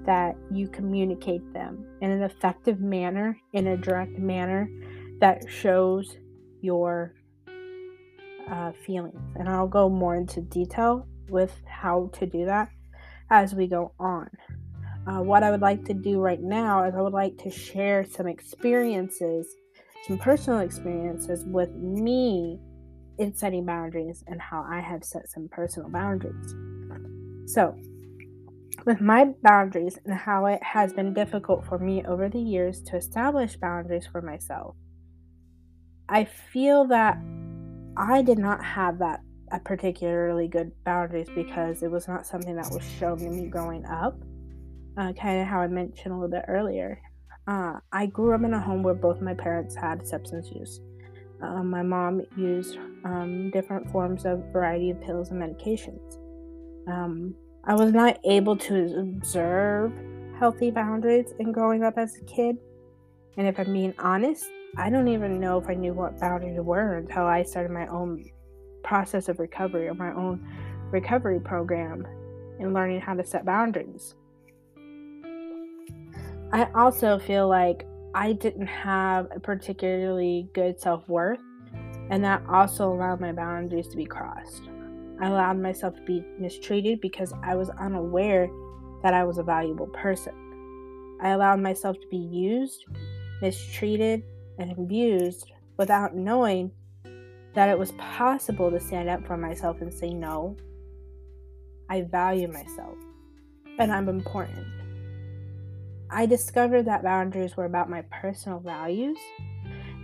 that 0.05 0.36
you 0.51 0.67
communicate 0.67 1.53
them 1.53 1.86
in 2.01 2.12
an 2.12 2.22
effective 2.22 2.79
manner, 2.79 3.38
in 3.53 3.67
a 3.67 3.77
direct 3.77 4.17
manner 4.17 4.69
that 5.19 5.43
shows 5.50 6.17
your 6.62 7.13
uh, 8.50 8.72
feelings. 8.86 9.19
And 9.36 9.50
I'll 9.50 9.67
go 9.67 9.89
more 9.89 10.15
into 10.15 10.41
detail 10.41 11.07
with 11.29 11.55
how 11.65 12.10
to 12.13 12.25
do 12.25 12.45
that 12.45 12.69
as 13.29 13.55
we 13.55 13.67
go 13.67 13.91
on. 14.00 14.29
Uh, 15.07 15.21
what 15.21 15.43
I 15.43 15.51
would 15.51 15.62
like 15.62 15.85
to 15.85 15.93
do 15.93 16.19
right 16.19 16.41
now 16.41 16.83
is 16.83 16.95
I 16.95 17.01
would 17.01 17.13
like 17.13 17.38
to 17.39 17.51
share 17.51 18.05
some 18.05 18.27
experiences, 18.27 19.47
some 20.07 20.17
personal 20.17 20.59
experiences 20.59 21.43
with 21.45 21.71
me 21.75 22.59
in 23.19 23.33
setting 23.35 23.65
boundaries 23.65 24.24
and 24.27 24.41
how 24.41 24.65
I 24.67 24.79
have 24.79 25.03
set 25.03 25.29
some 25.29 25.47
personal 25.50 25.89
boundaries. 25.89 26.55
So, 27.45 27.77
with 28.85 29.00
my 29.00 29.25
boundaries 29.43 30.00
and 30.05 30.13
how 30.13 30.47
it 30.47 30.62
has 30.63 30.91
been 30.91 31.13
difficult 31.13 31.65
for 31.65 31.77
me 31.77 32.03
over 32.05 32.27
the 32.27 32.39
years 32.39 32.81
to 32.83 32.97
establish 32.97 33.55
boundaries 33.55 34.07
for 34.07 34.21
myself, 34.21 34.75
I 36.09 36.25
feel 36.25 36.85
that 36.85 37.17
I 37.95 38.24
did 38.24 38.39
not 38.39 38.63
have 38.63 39.00
that 39.00 39.21
a 39.51 39.59
particularly 39.59 40.47
good 40.47 40.71
boundaries 40.83 41.29
because 41.35 41.83
it 41.83 41.91
was 41.91 42.07
not 42.07 42.25
something 42.25 42.55
that 42.55 42.71
was 42.71 42.83
shown 43.00 43.19
to 43.19 43.29
me 43.29 43.47
growing 43.47 43.85
up 43.85 44.17
uh, 44.98 45.14
kind 45.14 45.42
of 45.42 45.48
how 45.48 45.60
I 45.60 45.68
mentioned 45.68 46.14
a 46.14 46.16
little 46.16 46.30
bit 46.30 46.46
earlier. 46.48 47.02
Uh, 47.48 47.80
I 47.92 48.08
grew 48.08 48.34
up 48.34 48.44
in 48.44 48.54
a 48.54 48.60
home 48.60 48.82
where 48.82 48.94
both 48.94 49.22
my 49.22 49.34
parents 49.34 49.75
had 49.75 50.08
substance 50.08 50.50
use. 50.52 50.82
Uh, 51.42 51.62
my 51.62 51.84
mom 51.84 52.22
used 52.38 52.78
um, 53.04 53.52
different 53.52 53.92
forms 53.92 54.25
of 54.25 54.44
variety 54.52 54.90
of 54.90 55.02
pills 55.02 55.30
and 55.30 55.42
medications. 55.42 56.18
Um, 56.88 57.36
I 57.66 57.75
was 57.75 57.92
not 57.92 58.20
able 58.25 58.56
to 58.58 59.00
observe 59.00 59.92
healthy 60.40 60.72
boundaries 60.72 61.34
in 61.40 61.52
growing 61.52 61.84
up 61.84 61.98
as 61.98 62.16
a 62.18 62.25
kid. 62.25 62.58
And 63.38 63.48
if 63.48 63.60
I'm 63.60 63.72
being 63.74 63.94
honest, 64.00 64.46
I 64.78 64.90
don't 64.90 65.08
even 65.08 65.40
know 65.40 65.58
if 65.58 65.70
I 65.70 65.74
knew 65.74 65.94
what 65.94 66.20
boundaries 66.20 66.60
were 66.60 66.98
until 66.98 67.24
I 67.24 67.44
started 67.44 67.72
my 67.72 67.88
own 67.88 68.25
process 68.84 69.30
of 69.30 69.40
recovery 69.40 69.88
or 69.88 69.94
my 69.94 70.14
own 70.14 70.48
recovery 70.92 71.40
program 71.40 72.06
and 72.60 72.74
learning 72.74 73.02
how 73.02 73.14
to 73.14 73.25
set 73.25 73.46
boundaries. 73.46 74.16
I 76.55 76.69
also 76.74 77.19
feel 77.19 77.50
like 77.50 77.85
I 78.13 78.31
didn't 78.31 78.67
have 78.67 79.27
a 79.35 79.41
particularly 79.41 80.47
good 80.53 80.79
self 80.79 81.05
worth, 81.09 81.41
and 82.09 82.24
that 82.24 82.43
also 82.50 82.93
allowed 82.93 83.19
my 83.19 83.33
boundaries 83.33 83.89
to 83.89 83.97
be 83.97 84.05
crossed. 84.05 84.62
I 85.19 85.27
allowed 85.27 85.59
myself 85.62 85.97
to 85.97 86.01
be 86.03 86.24
mistreated 86.39 87.01
because 87.01 87.33
I 87.43 87.55
was 87.55 87.69
unaware 87.71 88.47
that 89.03 89.13
I 89.13 89.25
was 89.25 89.38
a 89.38 89.43
valuable 89.43 89.88
person. 89.88 90.31
I 91.21 91.31
allowed 91.31 91.59
myself 91.59 91.97
to 92.00 92.07
be 92.09 92.15
used, 92.15 92.85
mistreated, 93.41 94.24
and 94.57 94.71
abused 94.71 95.51
without 95.75 96.15
knowing 96.15 96.71
that 97.53 97.67
it 97.67 97.77
was 97.77 97.91
possible 97.97 98.71
to 98.71 98.79
stand 98.79 99.09
up 99.09 99.27
for 99.27 99.35
myself 99.35 99.81
and 99.81 99.93
say, 99.93 100.13
No, 100.13 100.55
I 101.89 102.03
value 102.03 102.47
myself 102.47 102.95
and 103.77 103.91
I'm 103.91 104.07
important. 104.07 104.75
I 106.15 106.25
discovered 106.25 106.84
that 106.84 107.03
boundaries 107.03 107.57
were 107.57 107.65
about 107.65 107.89
my 107.89 108.03
personal 108.03 108.60
values 108.60 109.17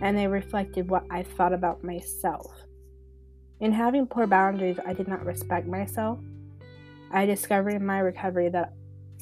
and 0.02 0.14
they 0.14 0.26
reflected 0.26 0.90
what 0.90 1.06
I 1.10 1.22
thought 1.22 1.54
about 1.54 1.82
myself. 1.82 2.52
In 3.60 3.72
having 3.72 4.06
poor 4.06 4.26
boundaries, 4.26 4.78
I 4.84 4.92
did 4.92 5.08
not 5.08 5.24
respect 5.24 5.66
myself. 5.66 6.18
I 7.12 7.24
discovered 7.24 7.76
in 7.76 7.86
my 7.86 8.00
recovery 8.00 8.50
that 8.50 8.74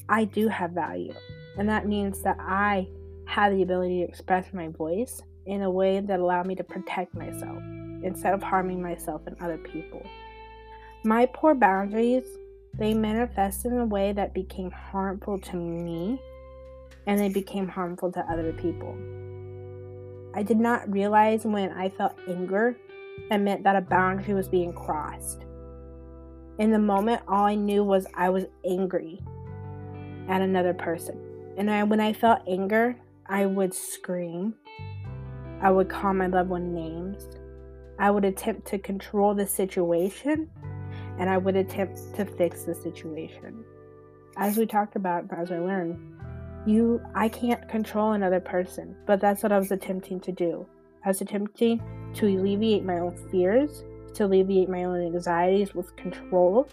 I 0.09 0.25
do 0.25 0.49
have 0.49 0.73
value, 0.73 1.15
and 1.57 1.69
that 1.69 1.87
means 1.87 2.23
that 2.23 2.39
I 2.41 2.89
have 3.27 3.53
the 3.53 3.63
ability 3.63 4.01
to 4.01 4.09
express 4.09 4.53
my 4.53 4.67
voice 4.67 5.23
in 5.47 5.63
a 5.63 5.71
way 5.71 6.01
that 6.01 6.19
allowed 6.19 6.49
me 6.49 6.57
to 6.57 6.65
protect 6.65 7.15
myself 7.15 7.63
instead 8.03 8.35
of 8.35 8.43
harming 8.43 8.83
myself 8.83 9.23
and 9.29 9.37
other 9.41 9.59
people. 9.59 10.05
My 11.05 11.27
poor 11.27 11.55
boundaries, 11.55 12.25
they 12.75 12.95
manifested 12.95 13.71
in 13.71 13.79
a 13.79 13.87
way 13.87 14.13
that 14.13 14.35
became 14.35 14.73
harmful 14.73 15.39
to 15.39 15.57
me 15.57 16.21
and 17.07 17.19
they 17.19 17.29
became 17.29 17.69
harmful 17.69 18.13
to 18.13 18.21
other 18.31 18.53
people. 18.53 18.97
I 20.35 20.43
did 20.43 20.59
not 20.59 20.91
realize 20.91 21.45
when 21.45 21.73
I 21.73 21.89
felt 21.89 22.15
anger, 22.29 22.77
it 23.31 23.39
meant 23.39 23.65
that 23.65 23.77
a 23.77 23.81
boundary 23.81 24.35
was 24.35 24.49
being 24.49 24.73
crossed. 24.73 25.45
In 26.59 26.71
the 26.71 26.79
moment, 26.79 27.23
all 27.27 27.45
I 27.45 27.55
knew 27.55 27.83
was 27.83 28.07
I 28.15 28.31
was 28.31 28.45
angry 28.65 29.21
at 30.29 30.41
another 30.41 30.75
person. 30.75 31.19
And 31.57 31.71
I, 31.71 31.83
when 31.85 32.01
I 32.01 32.13
felt 32.13 32.41
anger, 32.49 32.97
I 33.27 33.47
would 33.47 33.75
scream. 33.75 34.55
I 35.61 35.71
would 35.71 35.89
call 35.89 36.15
my 36.15 36.27
loved 36.27 36.51
one 36.51 36.75
names. 36.75 37.29
I 37.99 38.11
would 38.11 38.25
attempt 38.25 38.67
to 38.69 38.79
control 38.79 39.35
the 39.35 39.47
situation 39.47 40.49
and 41.19 41.29
I 41.29 41.37
would 41.37 41.57
attempt 41.57 42.15
to 42.15 42.25
fix 42.25 42.63
the 42.63 42.75
situation. 42.75 43.63
As 44.37 44.57
we 44.57 44.65
talked 44.65 44.97
about, 44.97 45.25
as 45.37 45.51
I 45.53 45.59
learned, 45.59 45.99
you 46.67 47.01
I 47.15 47.29
can't 47.29 47.69
control 47.69 48.13
another 48.13 48.41
person, 48.41 48.97
but 49.07 49.21
that's 49.21 49.43
what 49.43 49.53
I 49.53 49.59
was 49.59 49.71
attempting 49.71 50.21
to 50.21 50.33
do. 50.33 50.67
I 51.05 51.09
was 51.09 51.21
attempting 51.21 51.81
to 52.15 52.27
alleviate 52.27 52.85
my 52.85 52.99
own 52.99 53.17
fears, 53.31 53.85
to 54.15 54.27
alleviate 54.27 54.69
my 54.69 54.85
own 54.85 55.01
anxieties 55.01 55.75
with 55.75 55.95
control, 55.97 56.69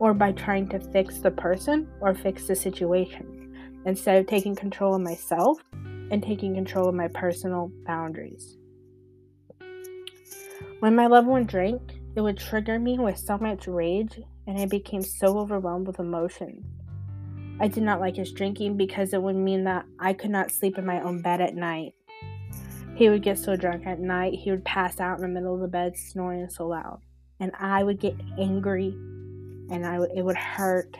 or 0.00 0.14
by 0.14 0.32
trying 0.32 0.68
to 0.68 0.80
fix 0.80 1.18
the 1.18 1.30
person 1.30 1.88
or 2.00 2.14
fix 2.14 2.46
the 2.46 2.56
situation, 2.56 3.54
instead 3.86 4.16
of 4.16 4.26
taking 4.26 4.56
control 4.56 4.94
of 4.94 5.02
myself 5.02 5.58
and 6.10 6.22
taking 6.22 6.54
control 6.54 6.88
of 6.88 6.94
my 6.94 7.08
personal 7.08 7.70
boundaries. 7.84 8.56
When 10.80 10.94
my 10.94 11.06
loved 11.06 11.28
one 11.28 11.44
drank, 11.44 11.80
it 12.16 12.20
would 12.20 12.38
trigger 12.38 12.78
me 12.78 12.98
with 12.98 13.18
so 13.18 13.38
much 13.38 13.66
rage, 13.66 14.18
and 14.46 14.58
I 14.58 14.66
became 14.66 15.02
so 15.02 15.38
overwhelmed 15.38 15.86
with 15.86 16.00
emotion 16.00 16.64
I 17.60 17.66
did 17.66 17.82
not 17.82 18.00
like 18.00 18.16
his 18.16 18.30
drinking 18.30 18.76
because 18.76 19.12
it 19.12 19.20
would 19.20 19.34
mean 19.34 19.64
that 19.64 19.84
I 19.98 20.12
could 20.12 20.30
not 20.30 20.52
sleep 20.52 20.78
in 20.78 20.86
my 20.86 21.00
own 21.02 21.22
bed 21.22 21.40
at 21.40 21.54
night. 21.54 21.94
He 22.94 23.08
would 23.08 23.22
get 23.22 23.38
so 23.38 23.56
drunk 23.56 23.86
at 23.86 23.98
night, 23.98 24.34
he 24.34 24.50
would 24.50 24.64
pass 24.64 25.00
out 25.00 25.16
in 25.18 25.22
the 25.22 25.28
middle 25.28 25.54
of 25.54 25.60
the 25.60 25.68
bed 25.68 25.96
snoring 25.96 26.48
so 26.48 26.68
loud. 26.68 27.00
And 27.40 27.52
I 27.58 27.82
would 27.82 28.00
get 28.00 28.14
angry 28.38 28.88
and 29.70 29.84
I 29.84 29.98
would, 29.98 30.10
it 30.14 30.24
would 30.24 30.36
hurt. 30.36 30.96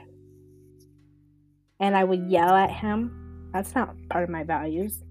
And 1.81 1.97
I 1.97 2.03
would 2.03 2.29
yell 2.29 2.55
at 2.55 2.71
him. 2.71 3.51
That's 3.53 3.75
not 3.75 3.95
part 4.11 4.25
of 4.25 4.31
my 4.31 4.43
values. 4.43 5.03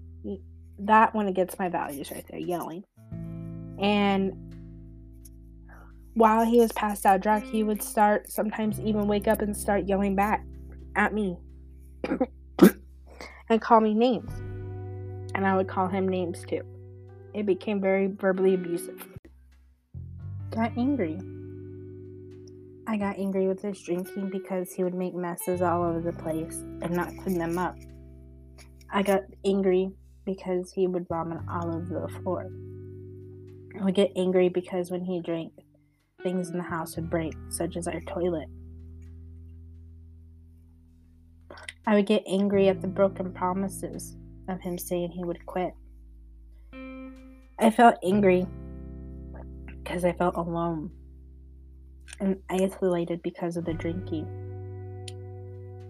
That 0.78 1.14
went 1.14 1.28
against 1.28 1.58
my 1.58 1.68
values 1.68 2.10
right 2.10 2.24
there, 2.30 2.38
yelling. 2.38 2.84
And 3.80 4.32
while 6.14 6.44
he 6.44 6.60
was 6.60 6.72
passed 6.72 7.06
out 7.06 7.20
drunk, 7.20 7.44
he 7.44 7.62
would 7.62 7.82
start 7.82 8.30
sometimes 8.30 8.78
even 8.80 9.08
wake 9.08 9.28
up 9.28 9.40
and 9.40 9.56
start 9.56 9.86
yelling 9.86 10.14
back 10.14 10.44
at 10.98 11.14
me 11.14 11.38
and 13.48 13.60
call 13.62 13.80
me 13.80 13.94
names. 13.94 14.30
And 15.34 15.46
I 15.46 15.56
would 15.56 15.68
call 15.68 15.86
him 15.86 16.08
names 16.08 16.44
too. 16.46 16.62
It 17.32 17.46
became 17.46 17.80
very 17.80 18.08
verbally 18.08 18.54
abusive. 18.54 19.06
Got 20.50 20.76
angry. 20.76 21.18
I 22.86 22.96
got 22.96 23.18
angry 23.18 23.46
with 23.46 23.62
his 23.62 23.80
drinking 23.80 24.30
because 24.30 24.72
he 24.72 24.82
would 24.82 24.94
make 24.94 25.14
messes 25.14 25.62
all 25.62 25.84
over 25.84 26.00
the 26.00 26.12
place 26.12 26.64
and 26.82 26.90
not 26.90 27.16
clean 27.18 27.38
them 27.38 27.58
up. 27.58 27.76
I 28.90 29.02
got 29.02 29.22
angry 29.44 29.92
because 30.24 30.72
he 30.72 30.86
would 30.86 31.06
vomit 31.06 31.38
all 31.48 31.76
over 31.76 32.06
the 32.06 32.20
floor. 32.20 32.50
I 33.78 33.84
would 33.84 33.94
get 33.94 34.10
angry 34.16 34.48
because 34.48 34.90
when 34.90 35.04
he 35.04 35.20
drank, 35.20 35.52
things 36.22 36.50
in 36.50 36.56
the 36.56 36.64
house 36.64 36.96
would 36.96 37.10
break, 37.10 37.34
such 37.50 37.76
as 37.76 37.86
our 37.86 38.00
toilet. 38.00 38.48
I 41.88 41.94
would 41.94 42.04
get 42.04 42.22
angry 42.26 42.68
at 42.68 42.82
the 42.82 42.86
broken 42.86 43.32
promises 43.32 44.14
of 44.46 44.60
him 44.60 44.76
saying 44.76 45.10
he 45.10 45.24
would 45.24 45.46
quit. 45.46 45.72
I 47.58 47.70
felt 47.70 47.94
angry 48.04 48.46
because 49.82 50.04
I 50.04 50.12
felt 50.12 50.36
alone 50.36 50.90
and 52.20 52.36
isolated 52.50 53.22
because 53.22 53.56
of 53.56 53.64
the 53.64 53.72
drinking. 53.72 54.26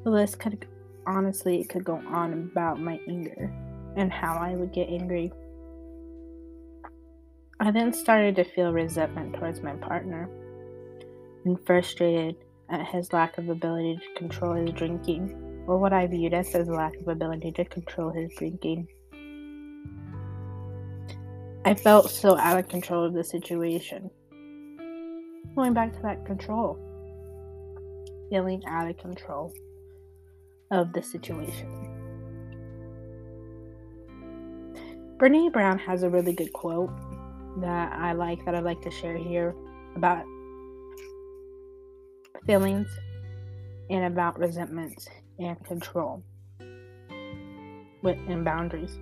The 0.05 0.11
list 0.11 0.39
could 0.39 0.69
honestly 1.05 1.61
it 1.61 1.69
could 1.69 1.83
go 1.83 1.97
on 1.97 2.49
about 2.53 2.81
my 2.81 3.01
anger 3.09 3.53
and 3.97 4.13
how 4.13 4.35
I 4.35 4.55
would 4.55 4.73
get 4.73 4.89
angry. 4.89 5.33
I 7.59 7.73
then 7.73 7.93
started 7.93 8.37
to 8.37 8.45
feel 8.45 8.73
resentment 8.73 9.35
towards 9.35 9.63
my 9.65 9.73
partner 9.73 10.31
and 11.45 11.59
frustrated 11.67 12.37
at 12.69 12.87
his 12.87 13.13
lack 13.13 13.37
of 13.37 13.49
ability 13.49 13.97
to 13.97 14.21
control 14.21 14.55
his 14.55 14.71
drinking, 14.71 15.48
or 15.69 15.77
what 15.77 15.93
I 15.93 16.07
viewed 16.07 16.33
as 16.33 16.49
his 16.49 16.67
lack 16.67 16.97
of 16.97 17.09
ability 17.09 17.53
to 17.53 17.65
control 17.67 18.11
his 18.11 18.33
drinking. 18.39 18.89
I 21.67 21.75
felt 21.75 22.11
so 22.11 22.39
out 22.39 22.59
of 22.59 22.69
control 22.69 23.05
of 23.05 23.13
the 23.13 23.23
situation. 23.23 24.11
Going 25.55 25.75
back 25.75 25.93
to 25.93 26.03
that 26.03 26.25
control, 26.25 26.79
feeling 28.31 28.63
out 28.67 28.89
of 28.89 28.97
control 28.97 29.53
of 30.71 30.95
the 30.95 31.03
situation. 31.03 31.69
Brene 35.19 35.53
Brown 35.53 35.79
has 35.81 36.03
a 36.03 36.09
really 36.09 36.33
good 36.33 36.53
quote 36.55 36.91
that 37.61 37.93
I 37.93 38.13
like 38.13 38.43
that 38.47 38.55
I'd 38.55 38.65
like 38.65 38.81
to 38.83 38.91
share 38.91 39.19
here 39.19 39.55
about 39.97 40.25
feelings 42.47 42.89
and 43.91 44.05
about 44.05 44.39
resentments 44.39 45.09
and 45.39 45.63
control 45.65 46.23
with 48.03 48.19
and 48.29 48.45
boundaries. 48.45 48.99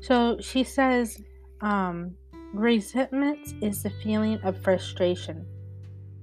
So 0.00 0.38
she 0.40 0.64
says, 0.64 1.22
um, 1.60 2.14
resentment 2.52 3.54
is 3.62 3.82
the 3.82 3.90
feeling 4.02 4.40
of 4.42 4.62
frustration, 4.62 5.46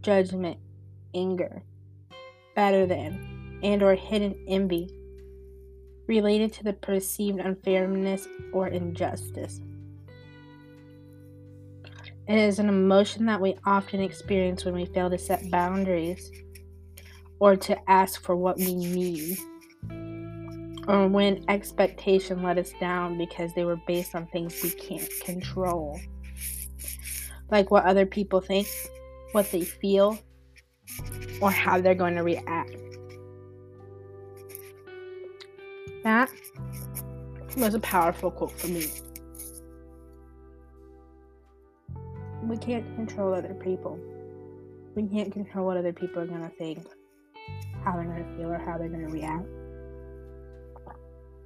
judgment, 0.01 0.57
anger, 1.13 1.63
better 2.55 2.85
than, 2.85 3.59
and 3.63 3.81
or 3.81 3.95
hidden 3.95 4.35
envy 4.47 4.89
related 6.07 6.53
to 6.53 6.63
the 6.63 6.73
perceived 6.73 7.39
unfairness 7.39 8.27
or 8.53 8.67
injustice. 8.67 9.61
It 12.27 12.37
is 12.37 12.59
an 12.59 12.67
emotion 12.67 13.25
that 13.27 13.39
we 13.39 13.55
often 13.65 14.01
experience 14.01 14.65
when 14.65 14.73
we 14.73 14.85
fail 14.85 15.09
to 15.09 15.17
set 15.17 15.49
boundaries 15.49 16.31
or 17.39 17.56
to 17.56 17.89
ask 17.89 18.21
for 18.21 18.36
what 18.36 18.58
we 18.58 18.73
need, 18.73 19.38
or 20.88 21.08
when 21.08 21.43
expectation 21.50 22.41
let 22.43 22.58
us 22.58 22.71
down 22.80 23.17
because 23.17 23.54
they 23.54 23.65
were 23.65 23.80
based 23.88 24.15
on 24.15 24.28
things 24.28 24.62
we 24.63 24.71
can't 24.71 25.10
control, 25.23 26.00
like 27.52 27.71
what 27.71 27.86
other 27.86 28.06
people 28.06 28.41
think, 28.41 28.67
what 29.32 29.52
they 29.52 29.62
feel, 29.62 30.17
or 31.41 31.52
how 31.52 31.80
they're 31.80 31.95
going 31.95 32.15
to 32.15 32.23
react. 32.23 32.76
That 36.04 36.32
was 37.58 37.73
a 37.73 37.80
powerful 37.80 38.32
quote 38.32 38.52
for 38.52 38.67
me. 38.67 38.88
we 42.47 42.58
can't 42.58 42.95
control 42.95 43.34
other 43.34 43.54
people. 43.54 44.00
We 44.95 45.08
can't 45.08 45.32
control 45.32 45.67
what 45.67 45.78
other 45.78 45.93
people 45.93 46.21
are 46.21 46.26
going 46.26 46.43
to 46.43 46.50
think, 46.58 46.86
how 47.88 47.95
they're 47.95 48.06
going 48.06 48.23
to 48.23 48.38
feel, 48.38 48.52
or 48.52 48.58
how 48.58 48.78
they're 48.78 48.89
going 48.89 49.08
to 49.08 49.13
react. 49.13 49.47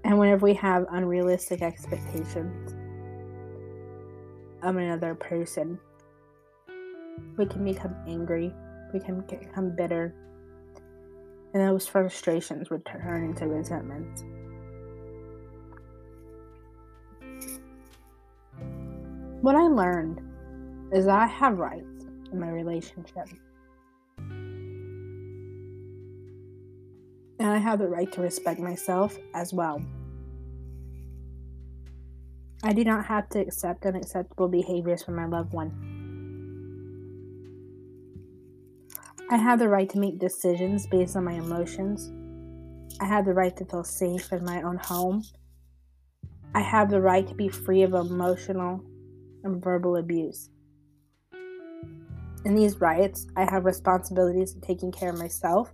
And 0.03 0.17
whenever 0.17 0.43
we 0.43 0.55
have 0.55 0.87
unrealistic 0.89 1.61
expectations 1.61 2.73
of 4.63 4.75
another 4.75 5.13
person, 5.13 5.79
we 7.37 7.45
can 7.45 7.63
become 7.63 7.95
angry, 8.07 8.51
we 8.91 8.99
can 8.99 9.21
become 9.21 9.75
bitter, 9.75 10.15
and 11.53 11.61
those 11.61 11.85
frustrations 11.85 12.71
would 12.71 12.83
turn 12.85 13.23
into 13.23 13.45
resentment. 13.45 14.23
What 19.41 19.55
I 19.55 19.63
learned 19.63 20.21
is 20.91 21.05
that 21.05 21.19
I 21.19 21.27
have 21.27 21.59
rights 21.59 22.05
in 22.31 22.39
my 22.39 22.49
relationship. 22.49 23.27
And 27.41 27.49
I 27.49 27.57
have 27.57 27.79
the 27.79 27.87
right 27.87 28.11
to 28.11 28.21
respect 28.21 28.59
myself 28.59 29.17
as 29.33 29.51
well. 29.51 29.81
I 32.63 32.71
do 32.71 32.83
not 32.83 33.03
have 33.07 33.29
to 33.29 33.39
accept 33.39 33.83
unacceptable 33.87 34.47
behaviors 34.47 35.01
from 35.01 35.15
my 35.15 35.25
loved 35.25 35.51
one. 35.51 35.71
I 39.31 39.37
have 39.37 39.57
the 39.57 39.69
right 39.69 39.89
to 39.89 39.97
make 39.97 40.19
decisions 40.19 40.85
based 40.85 41.15
on 41.15 41.23
my 41.23 41.33
emotions. 41.33 42.11
I 43.01 43.05
have 43.05 43.25
the 43.25 43.33
right 43.33 43.57
to 43.57 43.65
feel 43.65 43.83
safe 43.83 44.31
in 44.31 44.45
my 44.45 44.61
own 44.61 44.77
home. 44.77 45.23
I 46.53 46.61
have 46.61 46.91
the 46.91 47.01
right 47.01 47.27
to 47.27 47.33
be 47.33 47.49
free 47.49 47.81
of 47.81 47.95
emotional 47.95 48.83
and 49.43 49.63
verbal 49.63 49.95
abuse. 49.95 50.51
In 52.45 52.53
these 52.53 52.79
rights, 52.79 53.25
I 53.35 53.49
have 53.49 53.65
responsibilities 53.65 54.55
of 54.55 54.61
taking 54.61 54.91
care 54.91 55.09
of 55.09 55.17
myself 55.17 55.73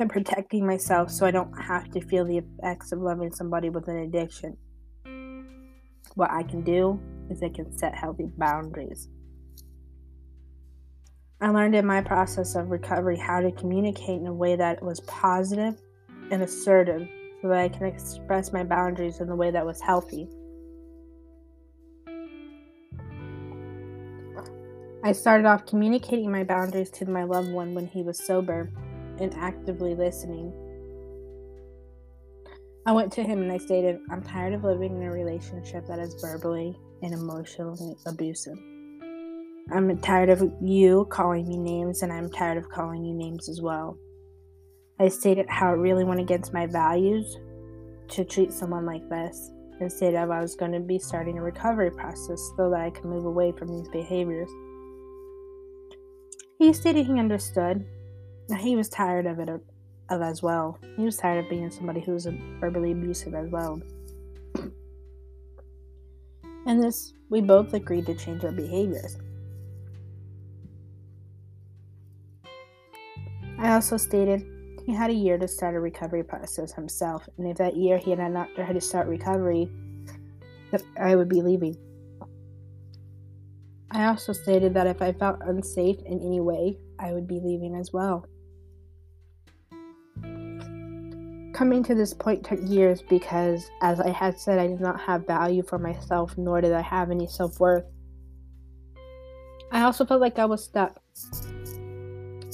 and 0.00 0.10
protecting 0.10 0.66
myself 0.66 1.10
so 1.10 1.26
I 1.26 1.30
don't 1.30 1.52
have 1.52 1.90
to 1.90 2.00
feel 2.00 2.24
the 2.24 2.38
effects 2.38 2.92
of 2.92 3.00
loving 3.00 3.30
somebody 3.30 3.68
with 3.68 3.86
an 3.88 3.98
addiction. 3.98 4.56
What 6.14 6.30
I 6.30 6.42
can 6.42 6.62
do 6.62 7.00
is 7.30 7.42
I 7.42 7.50
can 7.50 7.76
set 7.76 7.94
healthy 7.94 8.26
boundaries. 8.36 9.08
I 11.40 11.48
learned 11.48 11.74
in 11.74 11.86
my 11.86 12.02
process 12.02 12.54
of 12.54 12.70
recovery 12.70 13.16
how 13.16 13.40
to 13.40 13.52
communicate 13.52 14.20
in 14.20 14.26
a 14.26 14.32
way 14.32 14.56
that 14.56 14.82
was 14.82 15.00
positive 15.00 15.80
and 16.30 16.42
assertive 16.42 17.08
so 17.40 17.48
that 17.48 17.58
I 17.58 17.68
can 17.68 17.86
express 17.86 18.52
my 18.52 18.64
boundaries 18.64 19.20
in 19.20 19.28
a 19.30 19.36
way 19.36 19.50
that 19.50 19.64
was 19.64 19.80
healthy. 19.80 20.28
I 25.02 25.12
started 25.12 25.46
off 25.46 25.64
communicating 25.64 26.30
my 26.30 26.44
boundaries 26.44 26.90
to 26.90 27.06
my 27.06 27.24
loved 27.24 27.50
one 27.50 27.74
when 27.74 27.86
he 27.86 28.02
was 28.02 28.22
sober 28.22 28.70
and 29.20 29.34
actively 29.34 29.94
listening. 29.94 30.52
I 32.86 32.92
went 32.92 33.12
to 33.12 33.22
him 33.22 33.42
and 33.42 33.52
I 33.52 33.58
stated, 33.58 34.00
I'm 34.10 34.22
tired 34.22 34.54
of 34.54 34.64
living 34.64 34.96
in 34.96 35.02
a 35.02 35.12
relationship 35.12 35.86
that 35.86 35.98
is 35.98 36.14
verbally 36.20 36.78
and 37.02 37.12
emotionally 37.12 37.94
abusive. 38.06 38.58
I'm 39.72 39.96
tired 39.98 40.30
of 40.30 40.42
you 40.60 41.06
calling 41.10 41.46
me 41.46 41.56
names 41.56 42.02
and 42.02 42.12
I'm 42.12 42.30
tired 42.30 42.58
of 42.58 42.68
calling 42.70 43.04
you 43.04 43.14
names 43.14 43.48
as 43.48 43.60
well. 43.60 43.96
I 44.98 45.08
stated 45.08 45.46
how 45.48 45.72
it 45.72 45.76
really 45.76 46.04
went 46.04 46.20
against 46.20 46.52
my 46.52 46.66
values 46.66 47.38
to 48.08 48.24
treat 48.24 48.52
someone 48.52 48.84
like 48.84 49.08
this 49.08 49.50
and 49.80 49.90
stated 49.90 50.16
I 50.16 50.40
was 50.40 50.56
going 50.56 50.72
to 50.72 50.80
be 50.80 50.98
starting 50.98 51.38
a 51.38 51.42
recovery 51.42 51.90
process 51.90 52.40
so 52.56 52.70
that 52.70 52.80
I 52.80 52.90
could 52.90 53.04
move 53.04 53.24
away 53.24 53.52
from 53.52 53.68
these 53.68 53.88
behaviors. 53.88 54.50
He 56.58 56.72
stated 56.72 57.06
he 57.06 57.18
understood 57.18 57.86
he 58.56 58.76
was 58.76 58.88
tired 58.88 59.26
of 59.26 59.38
it 59.38 59.48
uh, 59.48 59.58
of 60.08 60.22
as 60.22 60.42
well. 60.42 60.78
He 60.96 61.04
was 61.04 61.16
tired 61.16 61.44
of 61.44 61.50
being 61.50 61.70
somebody 61.70 62.00
who 62.00 62.12
was 62.12 62.26
verbally 62.58 62.92
abusive 62.92 63.34
as 63.34 63.48
well. 63.48 63.80
And 66.66 66.82
this, 66.82 67.14
we 67.30 67.40
both 67.40 67.72
agreed 67.74 68.06
to 68.06 68.14
change 68.14 68.44
our 68.44 68.52
behaviors. 68.52 69.16
I 73.58 73.72
also 73.72 73.96
stated 73.96 74.44
he 74.86 74.94
had 74.94 75.10
a 75.10 75.14
year 75.14 75.38
to 75.38 75.46
start 75.46 75.74
a 75.74 75.80
recovery 75.80 76.24
process 76.24 76.72
himself, 76.72 77.28
and 77.38 77.46
if 77.46 77.58
that 77.58 77.76
year 77.76 77.98
he 77.98 78.10
had 78.10 78.32
not 78.32 78.48
tried 78.54 78.72
to 78.72 78.80
start 78.80 79.06
recovery, 79.06 79.70
that 80.72 80.82
I 80.98 81.14
would 81.14 81.28
be 81.28 81.42
leaving. 81.42 81.76
I 83.90 84.06
also 84.06 84.32
stated 84.32 84.74
that 84.74 84.86
if 84.86 85.02
I 85.02 85.12
felt 85.12 85.40
unsafe 85.42 85.98
in 86.06 86.20
any 86.20 86.40
way, 86.40 86.78
I 86.98 87.12
would 87.12 87.26
be 87.26 87.40
leaving 87.40 87.74
as 87.74 87.92
well. 87.92 88.24
Coming 91.60 91.82
to 91.82 91.94
this 91.94 92.14
point 92.14 92.42
took 92.42 92.58
years 92.62 93.02
because, 93.02 93.70
as 93.82 94.00
I 94.00 94.08
had 94.08 94.40
said, 94.40 94.58
I 94.58 94.66
did 94.66 94.80
not 94.80 94.98
have 94.98 95.26
value 95.26 95.62
for 95.62 95.78
myself, 95.78 96.38
nor 96.38 96.62
did 96.62 96.72
I 96.72 96.80
have 96.80 97.10
any 97.10 97.26
self 97.26 97.60
worth. 97.60 97.84
I 99.70 99.82
also 99.82 100.06
felt 100.06 100.22
like 100.22 100.38
I 100.38 100.46
was 100.46 100.64
stuck. 100.64 100.98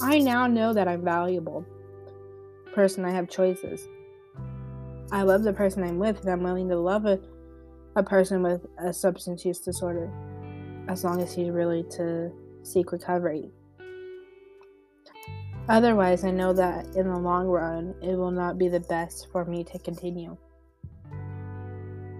I 0.02 0.18
now 0.18 0.48
know 0.48 0.72
that 0.72 0.88
I'm 0.88 1.04
valuable. 1.04 1.64
Person, 2.74 3.04
I 3.04 3.12
have 3.12 3.30
choices. 3.30 3.86
I 5.12 5.22
love 5.22 5.44
the 5.44 5.52
person 5.52 5.84
I'm 5.84 6.00
with, 6.00 6.22
and 6.22 6.28
I'm 6.28 6.42
willing 6.42 6.68
to 6.70 6.76
love 6.76 7.06
a, 7.06 7.20
a 7.94 8.02
person 8.02 8.42
with 8.42 8.66
a 8.76 8.92
substance 8.92 9.44
use 9.44 9.60
disorder 9.60 10.10
as 10.88 11.04
long 11.04 11.22
as 11.22 11.32
he's 11.32 11.50
really 11.50 11.84
to 11.92 12.32
seek 12.64 12.90
recovery. 12.90 13.52
Otherwise, 15.68 16.24
I 16.24 16.30
know 16.30 16.52
that 16.52 16.86
in 16.94 17.08
the 17.08 17.18
long 17.18 17.46
run, 17.46 17.94
it 18.00 18.14
will 18.14 18.30
not 18.30 18.56
be 18.56 18.68
the 18.68 18.80
best 18.80 19.28
for 19.32 19.44
me 19.44 19.64
to 19.64 19.78
continue. 19.80 20.36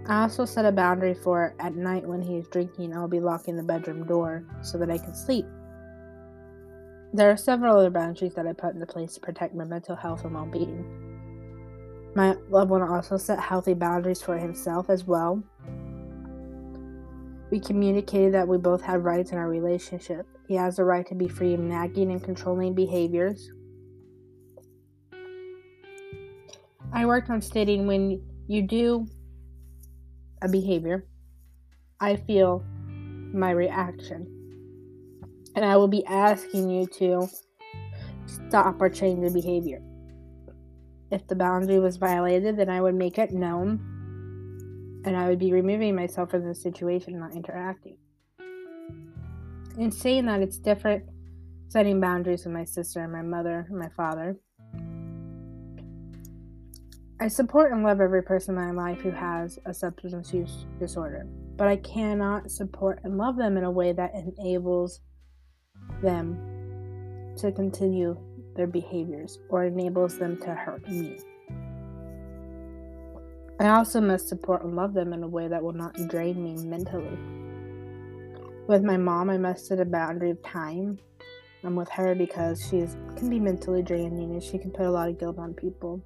I 0.07 0.21
also 0.21 0.45
set 0.45 0.65
a 0.65 0.71
boundary 0.71 1.13
for 1.13 1.55
at 1.59 1.75
night 1.75 2.05
when 2.05 2.21
he 2.21 2.37
is 2.37 2.47
drinking, 2.47 2.93
I'll 2.93 3.07
be 3.07 3.19
locking 3.19 3.55
the 3.55 3.63
bedroom 3.63 4.05
door 4.05 4.45
so 4.61 4.77
that 4.77 4.89
I 4.89 4.97
can 4.97 5.15
sleep. 5.15 5.45
There 7.13 7.31
are 7.31 7.37
several 7.37 7.77
other 7.77 7.89
boundaries 7.89 8.33
that 8.35 8.47
I 8.47 8.53
put 8.53 8.73
into 8.73 8.85
place 8.85 9.13
to 9.15 9.21
protect 9.21 9.55
my 9.55 9.63
mental 9.63 9.95
health 9.95 10.25
and 10.25 10.33
well 10.33 10.45
being. 10.45 10.85
My 12.15 12.35
loved 12.49 12.71
one 12.71 12.81
also 12.81 13.17
set 13.17 13.39
healthy 13.39 13.73
boundaries 13.73 14.21
for 14.21 14.37
himself 14.37 14.89
as 14.89 15.05
well 15.05 15.41
we 17.49 17.59
communicated 17.59 18.33
that 18.33 18.47
we 18.47 18.57
both 18.57 18.81
have 18.81 19.05
rights 19.05 19.31
in 19.31 19.37
our 19.37 19.49
relationship. 19.49 20.25
He 20.47 20.55
has 20.55 20.77
the 20.77 20.83
right 20.83 21.05
to 21.07 21.15
be 21.15 21.27
free 21.27 21.53
of 21.53 21.59
nagging 21.59 22.11
and 22.11 22.23
controlling 22.23 22.73
behaviors. 22.73 23.49
I 26.93 27.05
worked 27.05 27.29
on 27.29 27.41
stating 27.41 27.87
when 27.87 28.21
you 28.47 28.61
do 28.61 29.07
a 30.41 30.47
behavior, 30.47 31.05
I 31.99 32.15
feel 32.15 32.63
my 33.33 33.51
reaction. 33.51 34.33
And 35.55 35.65
I 35.65 35.75
will 35.75 35.87
be 35.87 36.05
asking 36.05 36.69
you 36.69 36.85
to 36.97 37.27
stop 38.25 38.81
or 38.81 38.89
change 38.89 39.23
the 39.23 39.31
behavior. 39.31 39.81
If 41.11 41.27
the 41.27 41.35
boundary 41.35 41.79
was 41.79 41.97
violated, 41.97 42.57
then 42.57 42.69
I 42.69 42.81
would 42.81 42.95
make 42.95 43.17
it 43.17 43.31
known 43.31 43.96
and 45.07 45.15
I 45.15 45.29
would 45.29 45.39
be 45.39 45.53
removing 45.53 45.95
myself 45.95 46.31
from 46.31 46.45
the 46.45 46.53
situation, 46.53 47.17
not 47.17 47.33
interacting. 47.33 47.97
In 49.77 49.89
saying 49.89 50.25
that, 50.25 50.41
it's 50.41 50.57
different 50.57 51.05
setting 51.69 52.01
boundaries 52.01 52.43
with 52.43 52.53
my 52.53 52.65
sister 52.65 53.01
and 53.01 53.13
my 53.13 53.21
mother 53.21 53.65
and 53.69 53.79
my 53.79 53.87
father. 53.95 54.35
I 57.21 57.29
support 57.29 57.71
and 57.71 57.83
love 57.83 58.01
every 58.01 58.21
person 58.21 58.57
in 58.57 58.75
my 58.75 58.89
life 58.89 58.99
who 58.99 59.11
has 59.11 59.57
a 59.65 59.73
substance 59.73 60.33
use 60.33 60.65
disorder, 60.77 61.25
but 61.55 61.69
I 61.69 61.77
cannot 61.77 62.51
support 62.51 62.99
and 63.03 63.17
love 63.17 63.37
them 63.37 63.55
in 63.55 63.63
a 63.63 63.71
way 63.71 63.93
that 63.93 64.11
enables 64.13 64.99
them 66.03 66.37
to 67.37 67.51
continue 67.53 68.17
their 68.57 68.67
behaviors 68.67 69.39
or 69.49 69.63
enables 69.63 70.19
them 70.19 70.37
to 70.41 70.53
hurt 70.53 70.87
me. 70.89 71.17
I 73.59 73.69
also 73.69 73.99
must 73.99 74.27
support 74.27 74.63
and 74.63 74.75
love 74.75 74.93
them 74.93 75.13
in 75.13 75.23
a 75.23 75.27
way 75.27 75.47
that 75.47 75.63
will 75.63 75.73
not 75.73 75.95
drain 76.09 76.43
me 76.43 76.55
mentally. 76.63 77.17
With 78.67 78.83
my 78.83 78.97
mom, 78.97 79.31
I 79.31 79.37
must 79.37 79.65
set 79.65 79.79
a 79.79 79.85
boundary 79.85 80.29
of 80.29 80.43
time. 80.43 80.99
I'm 81.63 81.75
with 81.75 81.89
her 81.89 82.13
because 82.13 82.61
she 82.69 82.85
can 83.17 83.29
be 83.29 83.39
mentally 83.39 83.81
draining 83.81 84.31
and 84.31 84.43
she 84.43 84.59
can 84.59 84.69
put 84.69 84.85
a 84.85 84.91
lot 84.91 85.09
of 85.09 85.19
guilt 85.19 85.39
on 85.39 85.55
people. 85.55 86.03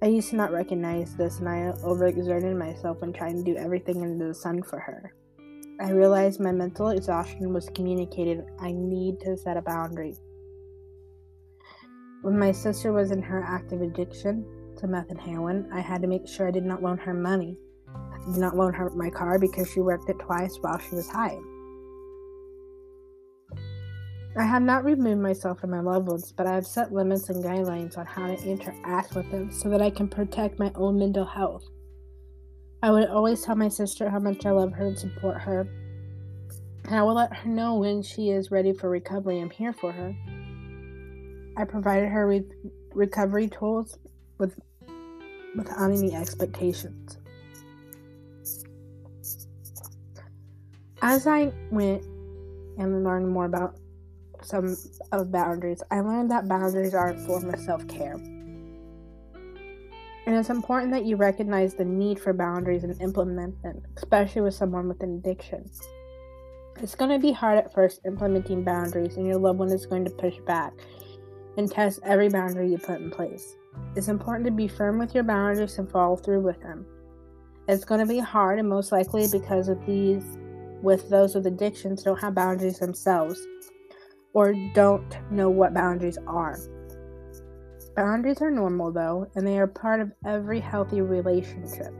I 0.00 0.06
used 0.06 0.30
to 0.30 0.36
not 0.36 0.52
recognize 0.52 1.16
this 1.16 1.40
and 1.40 1.48
I 1.48 1.72
overexerted 1.82 2.56
myself 2.56 3.02
in 3.02 3.12
trying 3.12 3.36
to 3.36 3.42
do 3.42 3.56
everything 3.56 4.02
under 4.02 4.28
the 4.28 4.34
sun 4.34 4.62
for 4.62 4.78
her. 4.78 5.12
I 5.80 5.90
realized 5.90 6.38
my 6.38 6.52
mental 6.52 6.90
exhaustion 6.90 7.52
was 7.52 7.68
communicated. 7.74 8.44
I 8.60 8.70
need 8.70 9.18
to 9.20 9.36
set 9.36 9.56
a 9.56 9.62
boundary. 9.62 10.14
When 12.22 12.38
my 12.38 12.52
sister 12.52 12.92
was 12.92 13.10
in 13.10 13.22
her 13.22 13.42
active 13.42 13.82
addiction, 13.82 14.46
to 14.78 14.86
meth 14.86 15.10
and 15.10 15.20
heroin, 15.20 15.68
I 15.72 15.80
had 15.80 16.02
to 16.02 16.08
make 16.08 16.26
sure 16.26 16.48
I 16.48 16.50
did 16.50 16.64
not 16.64 16.82
loan 16.82 16.98
her 16.98 17.14
money. 17.14 17.58
I 17.88 18.32
did 18.32 18.40
not 18.40 18.56
loan 18.56 18.72
her 18.74 18.90
my 18.90 19.10
car 19.10 19.38
because 19.38 19.70
she 19.70 19.80
worked 19.80 20.08
it 20.08 20.18
twice 20.18 20.56
while 20.60 20.78
she 20.78 20.94
was 20.94 21.08
high. 21.08 21.38
I 24.36 24.44
have 24.44 24.62
not 24.62 24.84
removed 24.84 25.20
myself 25.20 25.60
from 25.60 25.70
my 25.70 25.78
loved 25.78 26.08
ones, 26.08 26.32
but 26.32 26.46
I 26.46 26.54
have 26.54 26.66
set 26.66 26.92
limits 26.92 27.28
and 27.28 27.44
guidelines 27.44 27.96
on 27.96 28.04
how 28.04 28.26
to 28.26 28.42
interact 28.42 29.14
with 29.14 29.30
them 29.30 29.52
so 29.52 29.68
that 29.68 29.80
I 29.80 29.90
can 29.90 30.08
protect 30.08 30.58
my 30.58 30.72
own 30.74 30.98
mental 30.98 31.24
health. 31.24 31.64
I 32.82 32.90
would 32.90 33.08
always 33.08 33.42
tell 33.42 33.54
my 33.54 33.68
sister 33.68 34.10
how 34.10 34.18
much 34.18 34.44
I 34.44 34.50
love 34.50 34.72
her 34.72 34.86
and 34.86 34.98
support 34.98 35.40
her, 35.40 35.68
and 36.84 36.96
I 36.96 37.02
will 37.02 37.14
let 37.14 37.32
her 37.32 37.48
know 37.48 37.76
when 37.76 38.02
she 38.02 38.30
is 38.30 38.50
ready 38.50 38.72
for 38.72 38.90
recovery. 38.90 39.38
I'm 39.38 39.50
here 39.50 39.72
for 39.72 39.92
her. 39.92 40.14
I 41.56 41.64
provided 41.64 42.08
her 42.08 42.26
with 42.26 42.50
recovery 42.92 43.48
tools 43.48 43.98
with 44.38 44.58
without 45.54 45.90
any 45.90 46.14
expectations. 46.14 47.18
As 51.02 51.26
I 51.26 51.52
went 51.70 52.02
and 52.78 53.04
learned 53.04 53.28
more 53.28 53.44
about 53.44 53.76
some 54.42 54.76
of 55.12 55.30
boundaries, 55.30 55.82
I 55.90 56.00
learned 56.00 56.30
that 56.30 56.48
boundaries 56.48 56.94
are 56.94 57.10
a 57.10 57.18
form 57.18 57.48
of 57.52 57.60
self 57.60 57.86
care. 57.88 58.14
And 60.26 60.34
it's 60.34 60.48
important 60.48 60.90
that 60.92 61.04
you 61.04 61.16
recognize 61.16 61.74
the 61.74 61.84
need 61.84 62.18
for 62.18 62.32
boundaries 62.32 62.82
and 62.82 62.98
implement 63.02 63.62
them, 63.62 63.82
especially 63.98 64.40
with 64.40 64.54
someone 64.54 64.88
with 64.88 65.02
an 65.02 65.16
addiction. 65.16 65.70
It's 66.80 66.94
going 66.94 67.10
to 67.10 67.18
be 67.18 67.30
hard 67.30 67.58
at 67.58 67.72
first 67.72 68.00
implementing 68.06 68.64
boundaries, 68.64 69.16
and 69.16 69.26
your 69.26 69.36
loved 69.36 69.58
one 69.58 69.70
is 69.70 69.84
going 69.86 70.04
to 70.06 70.10
push 70.10 70.38
back 70.46 70.72
and 71.56 71.70
test 71.70 72.00
every 72.02 72.30
boundary 72.30 72.70
you 72.70 72.78
put 72.78 73.00
in 73.00 73.10
place. 73.10 73.56
It's 73.96 74.08
important 74.08 74.44
to 74.46 74.50
be 74.50 74.68
firm 74.68 74.98
with 74.98 75.14
your 75.14 75.24
boundaries 75.24 75.78
and 75.78 75.90
follow 75.90 76.16
through 76.16 76.40
with 76.40 76.60
them. 76.60 76.84
It's 77.68 77.84
going 77.84 78.00
to 78.00 78.06
be 78.06 78.18
hard 78.18 78.58
and 78.58 78.68
most 78.68 78.92
likely 78.92 79.26
because 79.30 79.68
of 79.68 79.84
these 79.86 80.24
with 80.82 81.08
those 81.08 81.34
with 81.34 81.46
addictions 81.46 82.02
don't 82.02 82.20
have 82.20 82.34
boundaries 82.34 82.78
themselves 82.78 83.40
or 84.34 84.54
don't 84.74 85.16
know 85.30 85.48
what 85.48 85.72
boundaries 85.72 86.18
are. 86.26 86.58
Boundaries 87.96 88.42
are 88.42 88.50
normal 88.50 88.92
though, 88.92 89.30
and 89.34 89.46
they 89.46 89.58
are 89.58 89.68
part 89.68 90.00
of 90.00 90.12
every 90.26 90.60
healthy 90.60 91.00
relationship. 91.00 91.94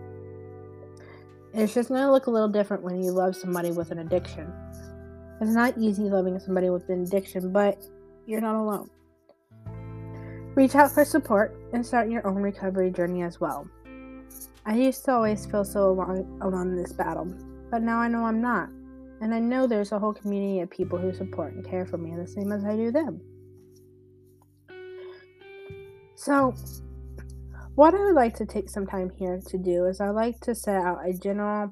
It's 1.54 1.72
just 1.72 1.88
going 1.88 2.02
to 2.02 2.10
look 2.10 2.26
a 2.26 2.30
little 2.30 2.48
different 2.48 2.82
when 2.82 3.00
you 3.00 3.12
love 3.12 3.37
somebody 3.37 3.70
with 3.70 3.92
an 3.92 4.00
addiction. 4.00 4.52
It's 5.40 5.52
not 5.52 5.78
easy 5.78 6.02
loving 6.02 6.38
somebody 6.40 6.68
with 6.68 6.88
an 6.88 7.04
addiction, 7.04 7.52
but 7.52 7.80
you're 8.26 8.40
not 8.40 8.56
alone. 8.56 8.90
Reach 10.55 10.77
out 10.77 10.93
for 10.93 11.05
support 11.05 11.57
and 11.73 11.85
start 11.85 12.09
your 12.09 12.25
own 12.25 12.37
recovery 12.37 12.90
journey 12.90 13.23
as 13.23 13.40
well. 13.40 13.69
I 14.64 14.77
used 14.77 15.05
to 15.07 15.12
always 15.12 15.45
feel 15.47 15.64
so 15.64 15.90
alone, 15.90 16.38
alone 16.40 16.69
in 16.69 16.77
this 16.77 16.93
battle, 16.93 17.27
but 17.73 17.83
now 17.83 17.99
I 17.99 18.07
know 18.07 18.25
I'm 18.25 18.40
not. 18.40 18.69
And 19.21 19.35
I 19.35 19.40
know 19.40 19.67
there's 19.67 19.90
a 19.90 19.99
whole 19.99 20.12
community 20.12 20.61
of 20.61 20.71
people 20.71 20.97
who 20.97 21.12
support 21.12 21.55
and 21.55 21.64
care 21.64 21.85
for 21.85 21.99
me 21.99 22.14
the 22.14 22.27
same 22.27 22.53
as 22.53 22.64
I 22.64 22.77
do 22.77 22.93
them. 22.93 23.21
So, 26.14 26.55
what 27.75 27.93
I 27.93 28.05
would 28.05 28.14
like 28.14 28.37
to 28.37 28.47
take 28.47 28.71
some 28.71 28.87
time 28.87 29.11
here 29.11 29.40
to 29.49 29.59
do 29.59 29.87
is 29.87 30.01
I 30.01 30.11
like 30.11 30.38
to 30.40 30.55
set 30.55 30.77
out 30.77 31.01
a 31.05 31.12
general 31.12 31.71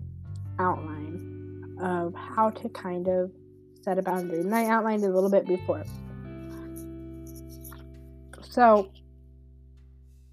outline 0.58 1.76
of 1.80 2.14
how 2.14 2.50
to 2.50 2.68
kind 2.70 3.06
of 3.06 3.30
set 3.82 3.98
a 3.98 4.02
boundary. 4.02 4.40
And 4.40 4.52
I 4.52 4.66
outlined 4.66 5.04
it 5.04 5.10
a 5.10 5.14
little 5.14 5.30
bit 5.30 5.46
before. 5.46 5.84
So 8.52 8.90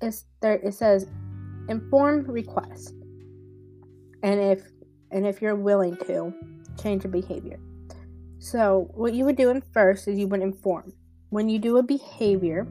it's 0.01 0.25
there 0.41 0.55
it 0.55 0.73
says 0.73 1.07
inform 1.69 2.25
request. 2.25 2.93
And 4.23 4.41
if 4.41 4.61
and 5.09 5.25
if 5.25 5.41
you're 5.41 5.55
willing 5.55 5.95
to 6.07 6.33
change 6.77 7.05
your 7.05 7.11
behavior. 7.11 7.61
So 8.39 8.89
what 8.93 9.13
you 9.13 9.23
would 9.23 9.37
do 9.37 9.49
in 9.51 9.61
first 9.73 10.05
is 10.09 10.19
you 10.19 10.27
would 10.27 10.41
inform. 10.41 10.91
When 11.29 11.47
you 11.47 11.59
do 11.59 11.77
a 11.77 11.83
behavior, 11.83 12.67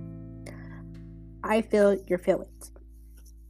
I 1.43 1.63
feel 1.63 1.97
your 2.07 2.19
feelings. 2.19 2.71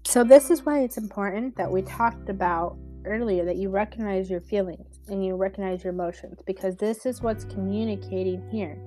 So, 0.04 0.22
this 0.22 0.50
is 0.50 0.64
why 0.64 0.80
it's 0.82 0.98
important 0.98 1.56
that 1.56 1.70
we 1.70 1.82
talked 1.82 2.28
about 2.28 2.78
earlier 3.04 3.44
that 3.44 3.56
you 3.56 3.70
recognize 3.70 4.30
your 4.30 4.40
feelings 4.40 5.00
and 5.08 5.24
you 5.24 5.34
recognize 5.34 5.82
your 5.82 5.92
emotions 5.92 6.38
because 6.46 6.76
this 6.76 7.06
is 7.06 7.22
what's 7.22 7.44
communicating 7.44 8.48
here. 8.50 8.78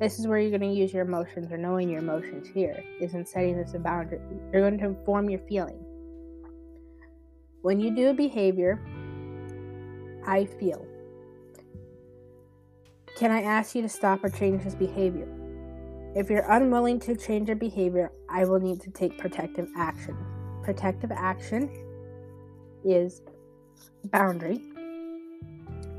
This 0.00 0.18
is 0.18 0.26
where 0.26 0.38
you're 0.38 0.56
going 0.56 0.72
to 0.72 0.78
use 0.78 0.92
your 0.92 1.04
emotions 1.04 1.52
or 1.52 1.56
knowing 1.56 1.88
your 1.88 2.00
emotions 2.00 2.48
here 2.52 2.82
is 3.00 3.14
in 3.14 3.24
setting 3.24 3.56
this 3.56 3.74
a 3.74 3.78
boundary. 3.78 4.20
You're 4.52 4.62
going 4.62 4.78
to 4.78 4.86
inform 4.86 5.30
your 5.30 5.40
feeling. 5.40 5.78
When 7.62 7.80
you 7.80 7.94
do 7.94 8.08
a 8.08 8.14
behavior, 8.14 8.84
I 10.26 10.46
feel. 10.46 10.86
Can 13.16 13.30
I 13.30 13.42
ask 13.42 13.74
you 13.74 13.82
to 13.82 13.88
stop 13.88 14.24
or 14.24 14.28
change 14.28 14.64
this 14.64 14.74
behavior? 14.74 15.28
If 16.16 16.28
you're 16.28 16.50
unwilling 16.50 16.98
to 17.00 17.16
change 17.16 17.48
your 17.48 17.56
behavior, 17.56 18.10
I 18.28 18.44
will 18.44 18.60
need 18.60 18.80
to 18.82 18.90
take 18.90 19.18
protective 19.18 19.68
action 19.76 20.16
protective 20.64 21.12
action 21.12 21.68
is 22.84 23.22
boundary. 24.04 24.60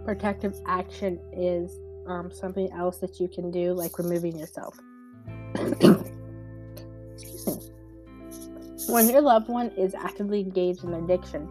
Protective 0.03 0.55
action 0.65 1.19
is 1.31 1.71
um, 2.07 2.31
something 2.31 2.71
else 2.71 2.97
that 2.99 3.19
you 3.19 3.27
can 3.27 3.51
do, 3.51 3.73
like 3.73 3.97
removing 3.97 4.37
yourself. 4.37 4.77
Excuse 5.55 7.47
me. 7.47 8.93
When 8.93 9.09
your 9.09 9.21
loved 9.21 9.47
one 9.47 9.71
is 9.71 9.95
actively 9.95 10.41
engaged 10.41 10.83
in 10.83 10.93
addiction, 10.93 11.49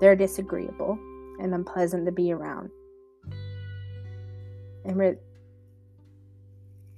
they're 0.00 0.16
disagreeable 0.16 0.98
and 1.40 1.54
unpleasant 1.54 2.06
to 2.06 2.12
be 2.12 2.32
around. 2.32 2.70
And, 4.84 4.96
re- 4.96 5.18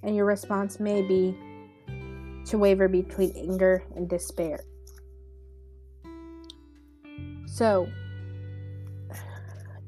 and 0.02 0.14
your 0.14 0.26
response 0.26 0.78
may 0.78 1.02
be 1.02 1.36
to 2.46 2.58
waver 2.58 2.88
between 2.88 3.32
anger 3.36 3.82
and 3.96 4.08
despair. 4.08 4.60
So, 7.46 7.88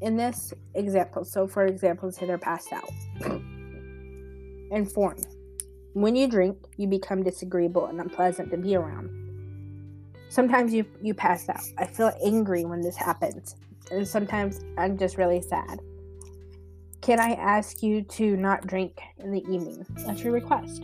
in 0.02 0.16
this 0.16 0.52
example, 0.74 1.24
so 1.24 1.46
for 1.46 1.64
example, 1.64 2.10
say 2.10 2.26
they're 2.26 2.36
passed 2.36 2.72
out. 2.72 2.90
Inform. 4.70 5.16
When 5.94 6.16
you 6.16 6.28
drink, 6.28 6.58
you 6.76 6.88
become 6.88 7.22
disagreeable 7.22 7.86
and 7.86 8.00
unpleasant 8.00 8.50
to 8.50 8.56
be 8.56 8.74
around. 8.74 9.10
Sometimes 10.28 10.72
you 10.72 10.84
you 11.00 11.14
pass 11.14 11.48
out. 11.48 11.62
I 11.78 11.86
feel 11.86 12.10
angry 12.24 12.64
when 12.64 12.80
this 12.80 12.96
happens, 12.96 13.54
and 13.90 14.06
sometimes 14.08 14.60
I'm 14.76 14.98
just 14.98 15.18
really 15.18 15.40
sad. 15.40 15.78
Can 17.00 17.20
I 17.20 17.32
ask 17.34 17.82
you 17.82 18.02
to 18.02 18.36
not 18.36 18.66
drink 18.66 19.00
in 19.18 19.30
the 19.30 19.42
evening? 19.42 19.84
That's 20.06 20.22
your 20.22 20.32
request. 20.32 20.82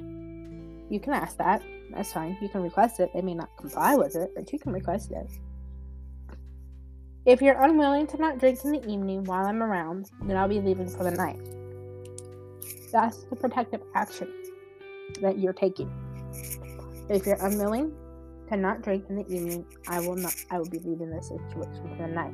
You 0.90 1.00
can 1.00 1.12
ask 1.12 1.36
that. 1.38 1.62
That's 1.92 2.12
fine. 2.12 2.36
You 2.42 2.48
can 2.48 2.62
request 2.62 3.00
it. 3.00 3.10
They 3.14 3.22
may 3.22 3.34
not 3.34 3.56
comply 3.56 3.96
with 3.96 4.14
it, 4.14 4.32
but 4.36 4.52
you 4.52 4.58
can 4.58 4.72
request 4.72 5.10
it. 5.10 5.26
If 7.28 7.42
you're 7.42 7.62
unwilling 7.62 8.06
to 8.06 8.16
not 8.16 8.38
drink 8.38 8.64
in 8.64 8.72
the 8.72 8.90
evening 8.90 9.22
while 9.24 9.44
I'm 9.44 9.62
around, 9.62 10.10
then 10.22 10.34
I'll 10.34 10.48
be 10.48 10.62
leaving 10.62 10.88
for 10.88 11.04
the 11.04 11.10
night. 11.10 11.38
That's 12.90 13.24
the 13.24 13.36
protective 13.36 13.82
action 13.94 14.32
that 15.20 15.38
you're 15.38 15.52
taking. 15.52 15.92
If 17.10 17.26
you're 17.26 17.44
unwilling 17.44 17.92
to 18.48 18.56
not 18.56 18.80
drink 18.80 19.04
in 19.10 19.16
the 19.16 19.26
evening, 19.30 19.66
I 19.88 20.00
will 20.00 20.16
not 20.16 20.34
I 20.50 20.56
will 20.56 20.70
be 20.70 20.78
leaving 20.78 21.10
this 21.10 21.28
situation 21.28 21.90
for 21.98 22.06
the 22.06 22.14
night. 22.14 22.32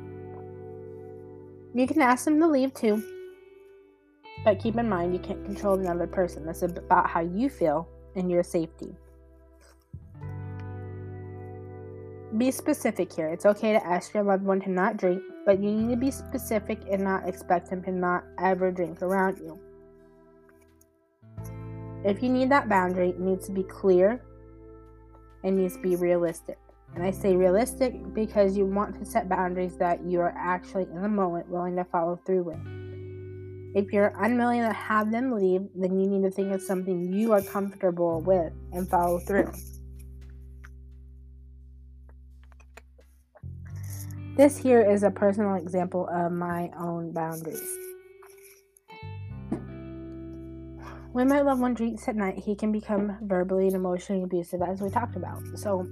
You 1.73 1.87
can 1.87 2.01
ask 2.01 2.23
them 2.23 2.39
to 2.39 2.47
leave 2.47 2.73
too. 2.73 3.03
But 4.45 4.59
keep 4.59 4.77
in 4.77 4.87
mind 4.87 5.11
you 5.11 5.19
can't 5.19 5.43
control 5.43 5.77
another 5.77 6.07
person. 6.07 6.45
This 6.45 6.63
is 6.63 6.71
about 6.71 7.09
how 7.09 7.19
you 7.19 7.49
feel 7.49 7.85
and 8.15 8.31
your 8.31 8.43
safety. 8.43 8.95
Be 12.37 12.51
specific 12.51 13.13
here. 13.13 13.29
It's 13.29 13.45
okay 13.45 13.71
to 13.71 13.85
ask 13.85 14.13
your 14.13 14.23
loved 14.23 14.43
one 14.43 14.59
to 14.61 14.69
not 14.69 14.97
drink, 14.97 15.21
but 15.45 15.63
you 15.63 15.71
need 15.71 15.91
to 15.91 15.97
be 15.97 16.11
specific 16.11 16.79
and 16.91 17.01
not 17.01 17.29
expect 17.29 17.69
him 17.69 17.81
to 17.83 17.91
not 17.91 18.25
ever 18.39 18.71
drink 18.71 19.01
around 19.01 19.37
you. 19.37 19.59
If 22.03 22.21
you 22.21 22.29
need 22.29 22.49
that 22.51 22.67
boundary, 22.67 23.09
it 23.09 23.19
needs 23.19 23.45
to 23.45 23.53
be 23.53 23.63
clear 23.63 24.21
and 25.43 25.57
needs 25.57 25.75
to 25.75 25.81
be 25.81 25.95
realistic. 25.95 26.57
And 26.93 27.03
I 27.03 27.11
say 27.11 27.35
realistic 27.35 28.13
because 28.13 28.57
you 28.57 28.65
want 28.65 28.99
to 28.99 29.05
set 29.05 29.29
boundaries 29.29 29.77
that 29.77 30.03
you 30.03 30.19
are 30.19 30.33
actually 30.37 30.83
in 30.83 31.01
the 31.01 31.09
moment 31.09 31.49
willing 31.49 31.75
to 31.77 31.85
follow 31.85 32.19
through 32.25 32.43
with. 32.43 32.59
If 33.75 33.93
you're 33.93 34.13
unwilling 34.19 34.61
to 34.61 34.73
have 34.73 35.11
them 35.11 35.31
leave, 35.31 35.67
then 35.75 35.99
you 35.99 36.07
need 36.07 36.23
to 36.23 36.31
think 36.31 36.53
of 36.53 36.61
something 36.61 37.13
you 37.13 37.31
are 37.33 37.41
comfortable 37.41 38.21
with 38.21 38.51
and 38.73 38.89
follow 38.89 39.19
through. 39.19 39.51
This 44.35 44.57
here 44.57 44.81
is 44.81 45.03
a 45.03 45.11
personal 45.11 45.55
example 45.55 46.09
of 46.11 46.29
my 46.29 46.69
own 46.77 47.13
boundaries. 47.13 47.61
When 51.13 51.29
my 51.29 51.39
loved 51.39 51.61
one 51.61 51.73
drinks 51.73 52.05
at 52.09 52.17
night, 52.17 52.39
he 52.39 52.53
can 52.53 52.73
become 52.73 53.17
verbally 53.21 53.67
and 53.67 53.77
emotionally 53.77 54.23
abusive, 54.23 54.61
as 54.61 54.81
we 54.81 54.89
talked 54.89 55.15
about. 55.15 55.41
So, 55.55 55.87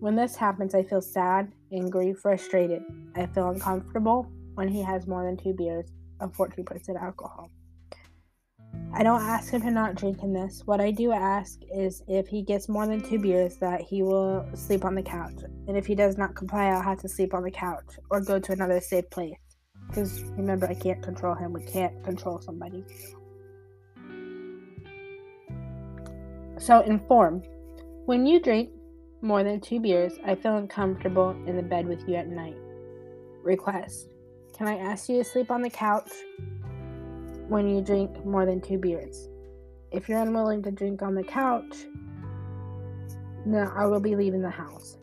when 0.00 0.16
this 0.16 0.34
happens, 0.34 0.74
I 0.74 0.82
feel 0.82 1.00
sad, 1.00 1.52
angry, 1.72 2.12
frustrated. 2.12 2.82
I 3.14 3.26
feel 3.26 3.50
uncomfortable 3.50 4.26
when 4.54 4.66
he 4.66 4.82
has 4.82 5.06
more 5.06 5.24
than 5.24 5.36
two 5.36 5.52
beers 5.52 5.86
of 6.18 6.32
14% 6.32 7.00
alcohol. 7.00 7.52
I 8.98 9.02
don't 9.02 9.20
ask 9.20 9.52
him 9.52 9.60
to 9.60 9.70
not 9.70 9.94
drink 9.94 10.22
in 10.22 10.32
this. 10.32 10.62
What 10.64 10.80
I 10.80 10.90
do 10.90 11.12
ask 11.12 11.60
is 11.70 12.02
if 12.08 12.28
he 12.28 12.40
gets 12.40 12.66
more 12.66 12.86
than 12.86 13.02
two 13.02 13.18
beers, 13.18 13.56
that 13.56 13.82
he 13.82 14.02
will 14.02 14.48
sleep 14.54 14.86
on 14.86 14.94
the 14.94 15.02
couch. 15.02 15.34
And 15.68 15.76
if 15.76 15.84
he 15.84 15.94
does 15.94 16.16
not 16.16 16.34
comply, 16.34 16.68
I'll 16.68 16.80
have 16.80 17.00
to 17.02 17.08
sleep 17.08 17.34
on 17.34 17.42
the 17.42 17.50
couch 17.50 17.84
or 18.08 18.22
go 18.22 18.38
to 18.38 18.52
another 18.52 18.80
safe 18.80 19.10
place. 19.10 19.36
Because 19.88 20.22
remember, 20.38 20.66
I 20.66 20.72
can't 20.72 21.02
control 21.02 21.34
him. 21.34 21.52
We 21.52 21.62
can't 21.66 22.02
control 22.04 22.40
somebody. 22.40 22.86
So, 26.56 26.80
inform. 26.80 27.42
When 28.06 28.26
you 28.26 28.40
drink 28.40 28.70
more 29.20 29.44
than 29.44 29.60
two 29.60 29.78
beers, 29.78 30.14
I 30.24 30.36
feel 30.36 30.56
uncomfortable 30.56 31.36
in 31.46 31.56
the 31.56 31.62
bed 31.62 31.86
with 31.86 32.08
you 32.08 32.14
at 32.14 32.28
night. 32.28 32.56
Request. 33.42 34.08
Can 34.56 34.68
I 34.68 34.78
ask 34.78 35.10
you 35.10 35.18
to 35.18 35.24
sleep 35.24 35.50
on 35.50 35.60
the 35.60 35.68
couch 35.68 36.10
when 37.48 37.68
you 37.68 37.80
drink 37.80 38.24
more 38.24 38.46
than 38.46 38.60
two 38.60 38.78
beers? 38.78 39.28
If 39.92 40.08
you're 40.08 40.20
unwilling 40.20 40.62
to 40.64 40.70
drink 40.70 41.02
on 41.02 41.14
the 41.14 41.22
couch, 41.22 41.74
then 43.46 43.70
I 43.74 43.86
will 43.86 44.00
be 44.00 44.16
leaving 44.16 44.42
the 44.42 44.50
house. 44.50 44.98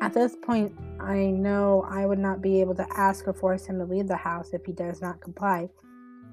At 0.00 0.12
this 0.12 0.36
point, 0.36 0.72
I 1.00 1.26
know 1.26 1.86
I 1.88 2.04
would 2.04 2.18
not 2.18 2.42
be 2.42 2.60
able 2.60 2.74
to 2.74 2.86
ask 2.94 3.26
or 3.26 3.32
force 3.32 3.64
him 3.64 3.78
to 3.78 3.84
leave 3.84 4.06
the 4.06 4.16
house 4.16 4.50
if 4.52 4.64
he 4.66 4.72
does 4.72 5.00
not 5.00 5.20
comply, 5.20 5.70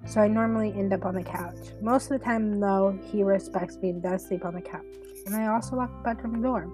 so 0.06 0.20
I 0.20 0.28
normally 0.28 0.74
end 0.74 0.92
up 0.92 1.06
on 1.06 1.16
the 1.16 1.24
couch. 1.24 1.72
Most 1.82 2.12
of 2.12 2.20
the 2.20 2.26
time, 2.26 2.60
though, 2.60 3.00
he 3.12 3.24
respects 3.24 3.78
me 3.78 3.92
and 3.92 4.04
does 4.04 4.26
sleep 4.28 4.44
on 4.44 4.56
the 4.56 4.62
couch, 4.62 4.86
and 5.26 5.36
I 5.36 5.48
also 5.48 5.78
lock 5.78 5.90
the 6.04 6.14
bedroom 6.14 6.42
door. 6.42 6.70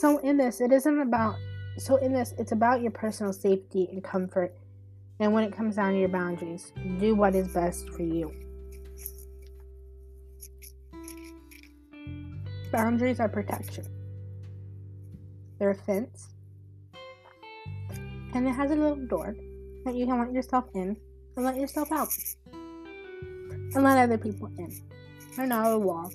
So 0.00 0.18
in 0.18 0.38
this, 0.38 0.60
it 0.60 0.72
isn't 0.72 1.00
about 1.00 1.36
so 1.78 1.96
in 1.96 2.12
this, 2.12 2.34
it's 2.38 2.52
about 2.52 2.82
your 2.82 2.90
personal 2.90 3.32
safety 3.32 3.88
and 3.90 4.02
comfort. 4.02 4.54
And 5.20 5.32
when 5.32 5.44
it 5.44 5.52
comes 5.52 5.76
down 5.76 5.92
to 5.92 5.98
your 5.98 6.08
boundaries, 6.08 6.72
do 6.98 7.14
what 7.14 7.34
is 7.34 7.48
best 7.48 7.88
for 7.90 8.02
you. 8.02 8.32
Boundaries 12.70 13.18
are 13.18 13.28
protection. 13.28 13.84
They're 15.58 15.70
a 15.70 15.74
fence. 15.74 16.28
And 18.34 18.46
it 18.46 18.52
has 18.52 18.70
a 18.70 18.74
little 18.74 19.06
door 19.06 19.34
that 19.84 19.94
you 19.94 20.06
can 20.06 20.18
let 20.18 20.32
yourself 20.32 20.66
in 20.74 20.96
and 21.36 21.44
let 21.44 21.56
yourself 21.56 21.90
out. 21.90 22.08
And 22.52 23.82
let 23.82 23.98
other 23.98 24.18
people 24.18 24.48
in. 24.58 24.70
They're 25.36 25.46
not 25.46 25.72
a 25.72 25.78
wall. 25.78 26.12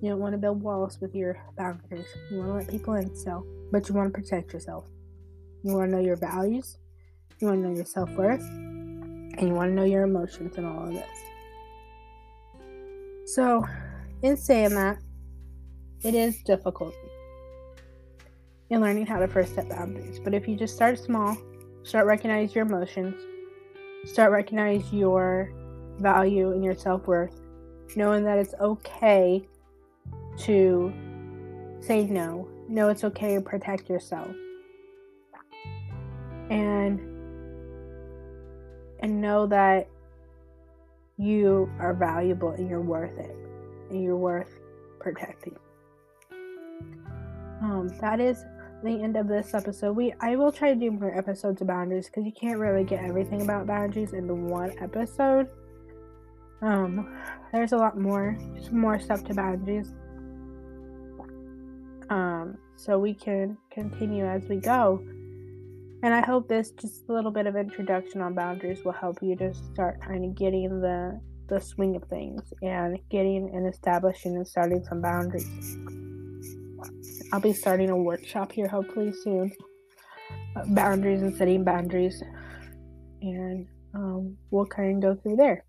You 0.00 0.10
don't 0.10 0.18
want 0.18 0.32
to 0.32 0.38
build 0.38 0.60
walls 0.60 0.98
with 1.00 1.14
your 1.14 1.40
boundaries. 1.56 2.06
You 2.30 2.38
want 2.38 2.50
to 2.50 2.54
let 2.54 2.68
people 2.68 2.94
in 2.94 3.14
so, 3.14 3.46
but 3.70 3.88
you 3.88 3.94
want 3.94 4.12
to 4.12 4.20
protect 4.20 4.52
yourself. 4.52 4.91
You 5.62 5.74
want 5.74 5.90
to 5.90 5.96
know 5.96 6.02
your 6.02 6.16
values, 6.16 6.78
you 7.38 7.46
want 7.46 7.62
to 7.62 7.68
know 7.68 7.74
your 7.74 7.84
self 7.84 8.10
worth, 8.10 8.42
and 8.42 9.42
you 9.42 9.54
want 9.54 9.70
to 9.70 9.74
know 9.74 9.84
your 9.84 10.02
emotions 10.02 10.56
and 10.56 10.66
all 10.66 10.84
of 10.84 10.92
this. 10.92 11.08
So, 13.26 13.64
in 14.22 14.36
saying 14.36 14.74
that, 14.74 14.98
it 16.02 16.14
is 16.14 16.42
difficult 16.42 16.94
in 18.70 18.80
learning 18.80 19.06
how 19.06 19.18
to 19.18 19.28
first 19.28 19.54
set 19.54 19.68
boundaries. 19.68 20.18
But 20.18 20.34
if 20.34 20.48
you 20.48 20.56
just 20.56 20.74
start 20.74 20.98
small, 20.98 21.36
start 21.84 22.06
recognize 22.06 22.54
your 22.54 22.66
emotions, 22.66 23.14
start 24.04 24.32
recognize 24.32 24.92
your 24.92 25.52
value 25.98 26.52
and 26.52 26.64
your 26.64 26.74
self 26.74 27.06
worth, 27.06 27.40
knowing 27.94 28.24
that 28.24 28.38
it's 28.38 28.54
okay 28.60 29.46
to 30.38 30.92
say 31.80 32.04
no. 32.06 32.48
No, 32.68 32.88
it's 32.88 33.04
okay 33.04 33.34
to 33.34 33.40
protect 33.40 33.88
yourself. 33.88 34.34
And 36.50 37.00
and 39.00 39.20
know 39.20 39.46
that 39.46 39.88
you 41.18 41.70
are 41.78 41.92
valuable 41.94 42.50
and 42.50 42.68
you're 42.68 42.80
worth 42.80 43.18
it 43.18 43.36
and 43.90 44.02
you're 44.02 44.16
worth 44.16 44.58
protecting. 44.98 45.56
Um, 47.60 47.90
that 48.00 48.20
is 48.20 48.44
the 48.82 49.02
end 49.02 49.16
of 49.16 49.28
this 49.28 49.54
episode. 49.54 49.96
We 49.96 50.12
I 50.20 50.36
will 50.36 50.52
try 50.52 50.74
to 50.74 50.78
do 50.78 50.90
more 50.90 51.16
episodes 51.16 51.60
of 51.60 51.68
boundaries 51.68 52.06
because 52.06 52.24
you 52.24 52.32
can't 52.32 52.58
really 52.58 52.84
get 52.84 53.04
everything 53.04 53.42
about 53.42 53.66
boundaries 53.66 54.12
into 54.12 54.34
one 54.34 54.72
episode. 54.80 55.48
Um, 56.60 57.16
there's 57.52 57.72
a 57.72 57.76
lot 57.76 57.98
more, 57.98 58.38
more 58.70 58.98
stuff 59.00 59.24
to 59.24 59.34
boundaries. 59.34 59.92
Um, 62.08 62.58
so 62.76 62.98
we 62.98 63.14
can 63.14 63.56
continue 63.70 64.24
as 64.24 64.44
we 64.48 64.56
go. 64.56 65.04
And 66.02 66.12
I 66.12 66.20
hope 66.20 66.48
this 66.48 66.72
just 66.72 67.08
a 67.08 67.12
little 67.12 67.30
bit 67.30 67.46
of 67.46 67.56
introduction 67.56 68.20
on 68.20 68.34
boundaries 68.34 68.84
will 68.84 68.92
help 68.92 69.18
you 69.22 69.36
to 69.36 69.54
start 69.54 70.00
kind 70.00 70.24
of 70.24 70.34
getting 70.34 70.80
the 70.80 71.20
the 71.48 71.60
swing 71.60 71.96
of 71.96 72.04
things 72.04 72.42
and 72.62 72.98
getting 73.10 73.50
and 73.54 73.72
establishing 73.72 74.36
and 74.36 74.46
starting 74.46 74.82
some 74.84 75.02
boundaries. 75.02 75.76
I'll 77.32 77.40
be 77.40 77.52
starting 77.52 77.90
a 77.90 77.96
workshop 77.96 78.52
here 78.52 78.68
hopefully 78.68 79.12
soon. 79.22 79.52
Uh, 80.56 80.64
boundaries 80.68 81.22
and 81.22 81.34
setting 81.34 81.64
boundaries. 81.64 82.22
And 83.22 83.66
um, 83.94 84.36
we'll 84.50 84.66
kind 84.66 84.96
of 84.96 85.16
go 85.16 85.22
through 85.22 85.36
there. 85.36 85.64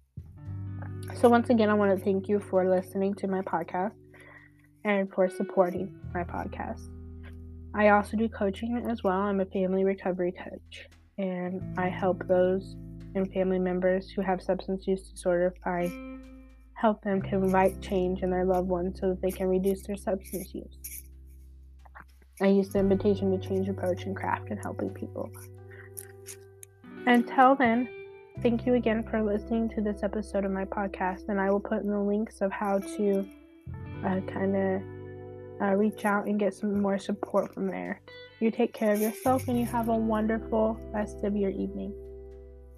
So, 1.19 1.29
once 1.29 1.49
again, 1.49 1.69
I 1.69 1.73
want 1.73 1.97
to 1.97 2.03
thank 2.03 2.27
you 2.27 2.39
for 2.39 2.69
listening 2.69 3.13
to 3.15 3.27
my 3.27 3.41
podcast 3.41 3.93
and 4.83 5.11
for 5.13 5.29
supporting 5.29 5.93
my 6.13 6.23
podcast. 6.23 6.89
I 7.75 7.89
also 7.89 8.17
do 8.17 8.29
coaching 8.29 8.85
as 8.89 9.03
well. 9.03 9.19
I'm 9.19 9.39
a 9.39 9.45
family 9.45 9.83
recovery 9.83 10.31
coach, 10.31 10.87
and 11.17 11.61
I 11.77 11.89
help 11.89 12.27
those 12.27 12.75
and 13.15 13.31
family 13.31 13.59
members 13.59 14.09
who 14.09 14.21
have 14.21 14.41
substance 14.41 14.87
use 14.87 15.09
disorder 15.09 15.53
find 15.63 16.21
help 16.75 17.01
them 17.03 17.21
to 17.21 17.35
invite 17.35 17.81
change 17.81 18.23
in 18.23 18.29
their 18.29 18.45
loved 18.45 18.67
ones 18.67 18.99
so 18.99 19.09
that 19.09 19.21
they 19.21 19.31
can 19.31 19.47
reduce 19.47 19.83
their 19.83 19.95
substance 19.95 20.53
use. 20.53 21.03
I 22.41 22.47
use 22.47 22.69
the 22.69 22.79
invitation 22.79 23.31
to 23.31 23.47
change 23.47 23.69
approach 23.69 24.03
and 24.05 24.15
CRAFT 24.15 24.51
in 24.51 24.57
helping 24.57 24.89
people. 24.89 25.31
Until 27.05 27.55
then, 27.55 27.87
thank 28.41 28.65
you 28.65 28.73
again 28.73 29.03
for 29.03 29.21
listening 29.21 29.69
to 29.69 29.81
this 29.81 30.03
episode 30.03 30.43
of 30.43 30.51
my 30.51 30.65
podcast, 30.65 31.29
and 31.29 31.39
I 31.39 31.49
will 31.51 31.59
put 31.59 31.83
in 31.83 31.89
the 31.89 31.99
links 31.99 32.41
of 32.41 32.51
how 32.51 32.79
to 32.79 33.27
uh, 34.03 34.19
kind 34.21 34.55
of 34.55 34.81
uh, 35.61 35.75
reach 35.75 36.05
out 36.05 36.25
and 36.27 36.39
get 36.39 36.53
some 36.53 36.81
more 36.81 36.97
support 36.97 37.53
from 37.53 37.67
there. 37.67 38.01
You 38.39 38.51
take 38.51 38.73
care 38.73 38.93
of 38.93 38.99
yourself 38.99 39.47
and 39.47 39.59
you 39.59 39.65
have 39.65 39.89
a 39.89 39.95
wonderful 39.95 40.77
rest 40.93 41.23
of 41.23 41.35
your 41.35 41.51
evening 41.51 41.93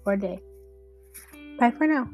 or 0.04 0.16
day. 0.16 0.40
Bye 1.58 1.70
for 1.70 1.86
now. 1.86 2.08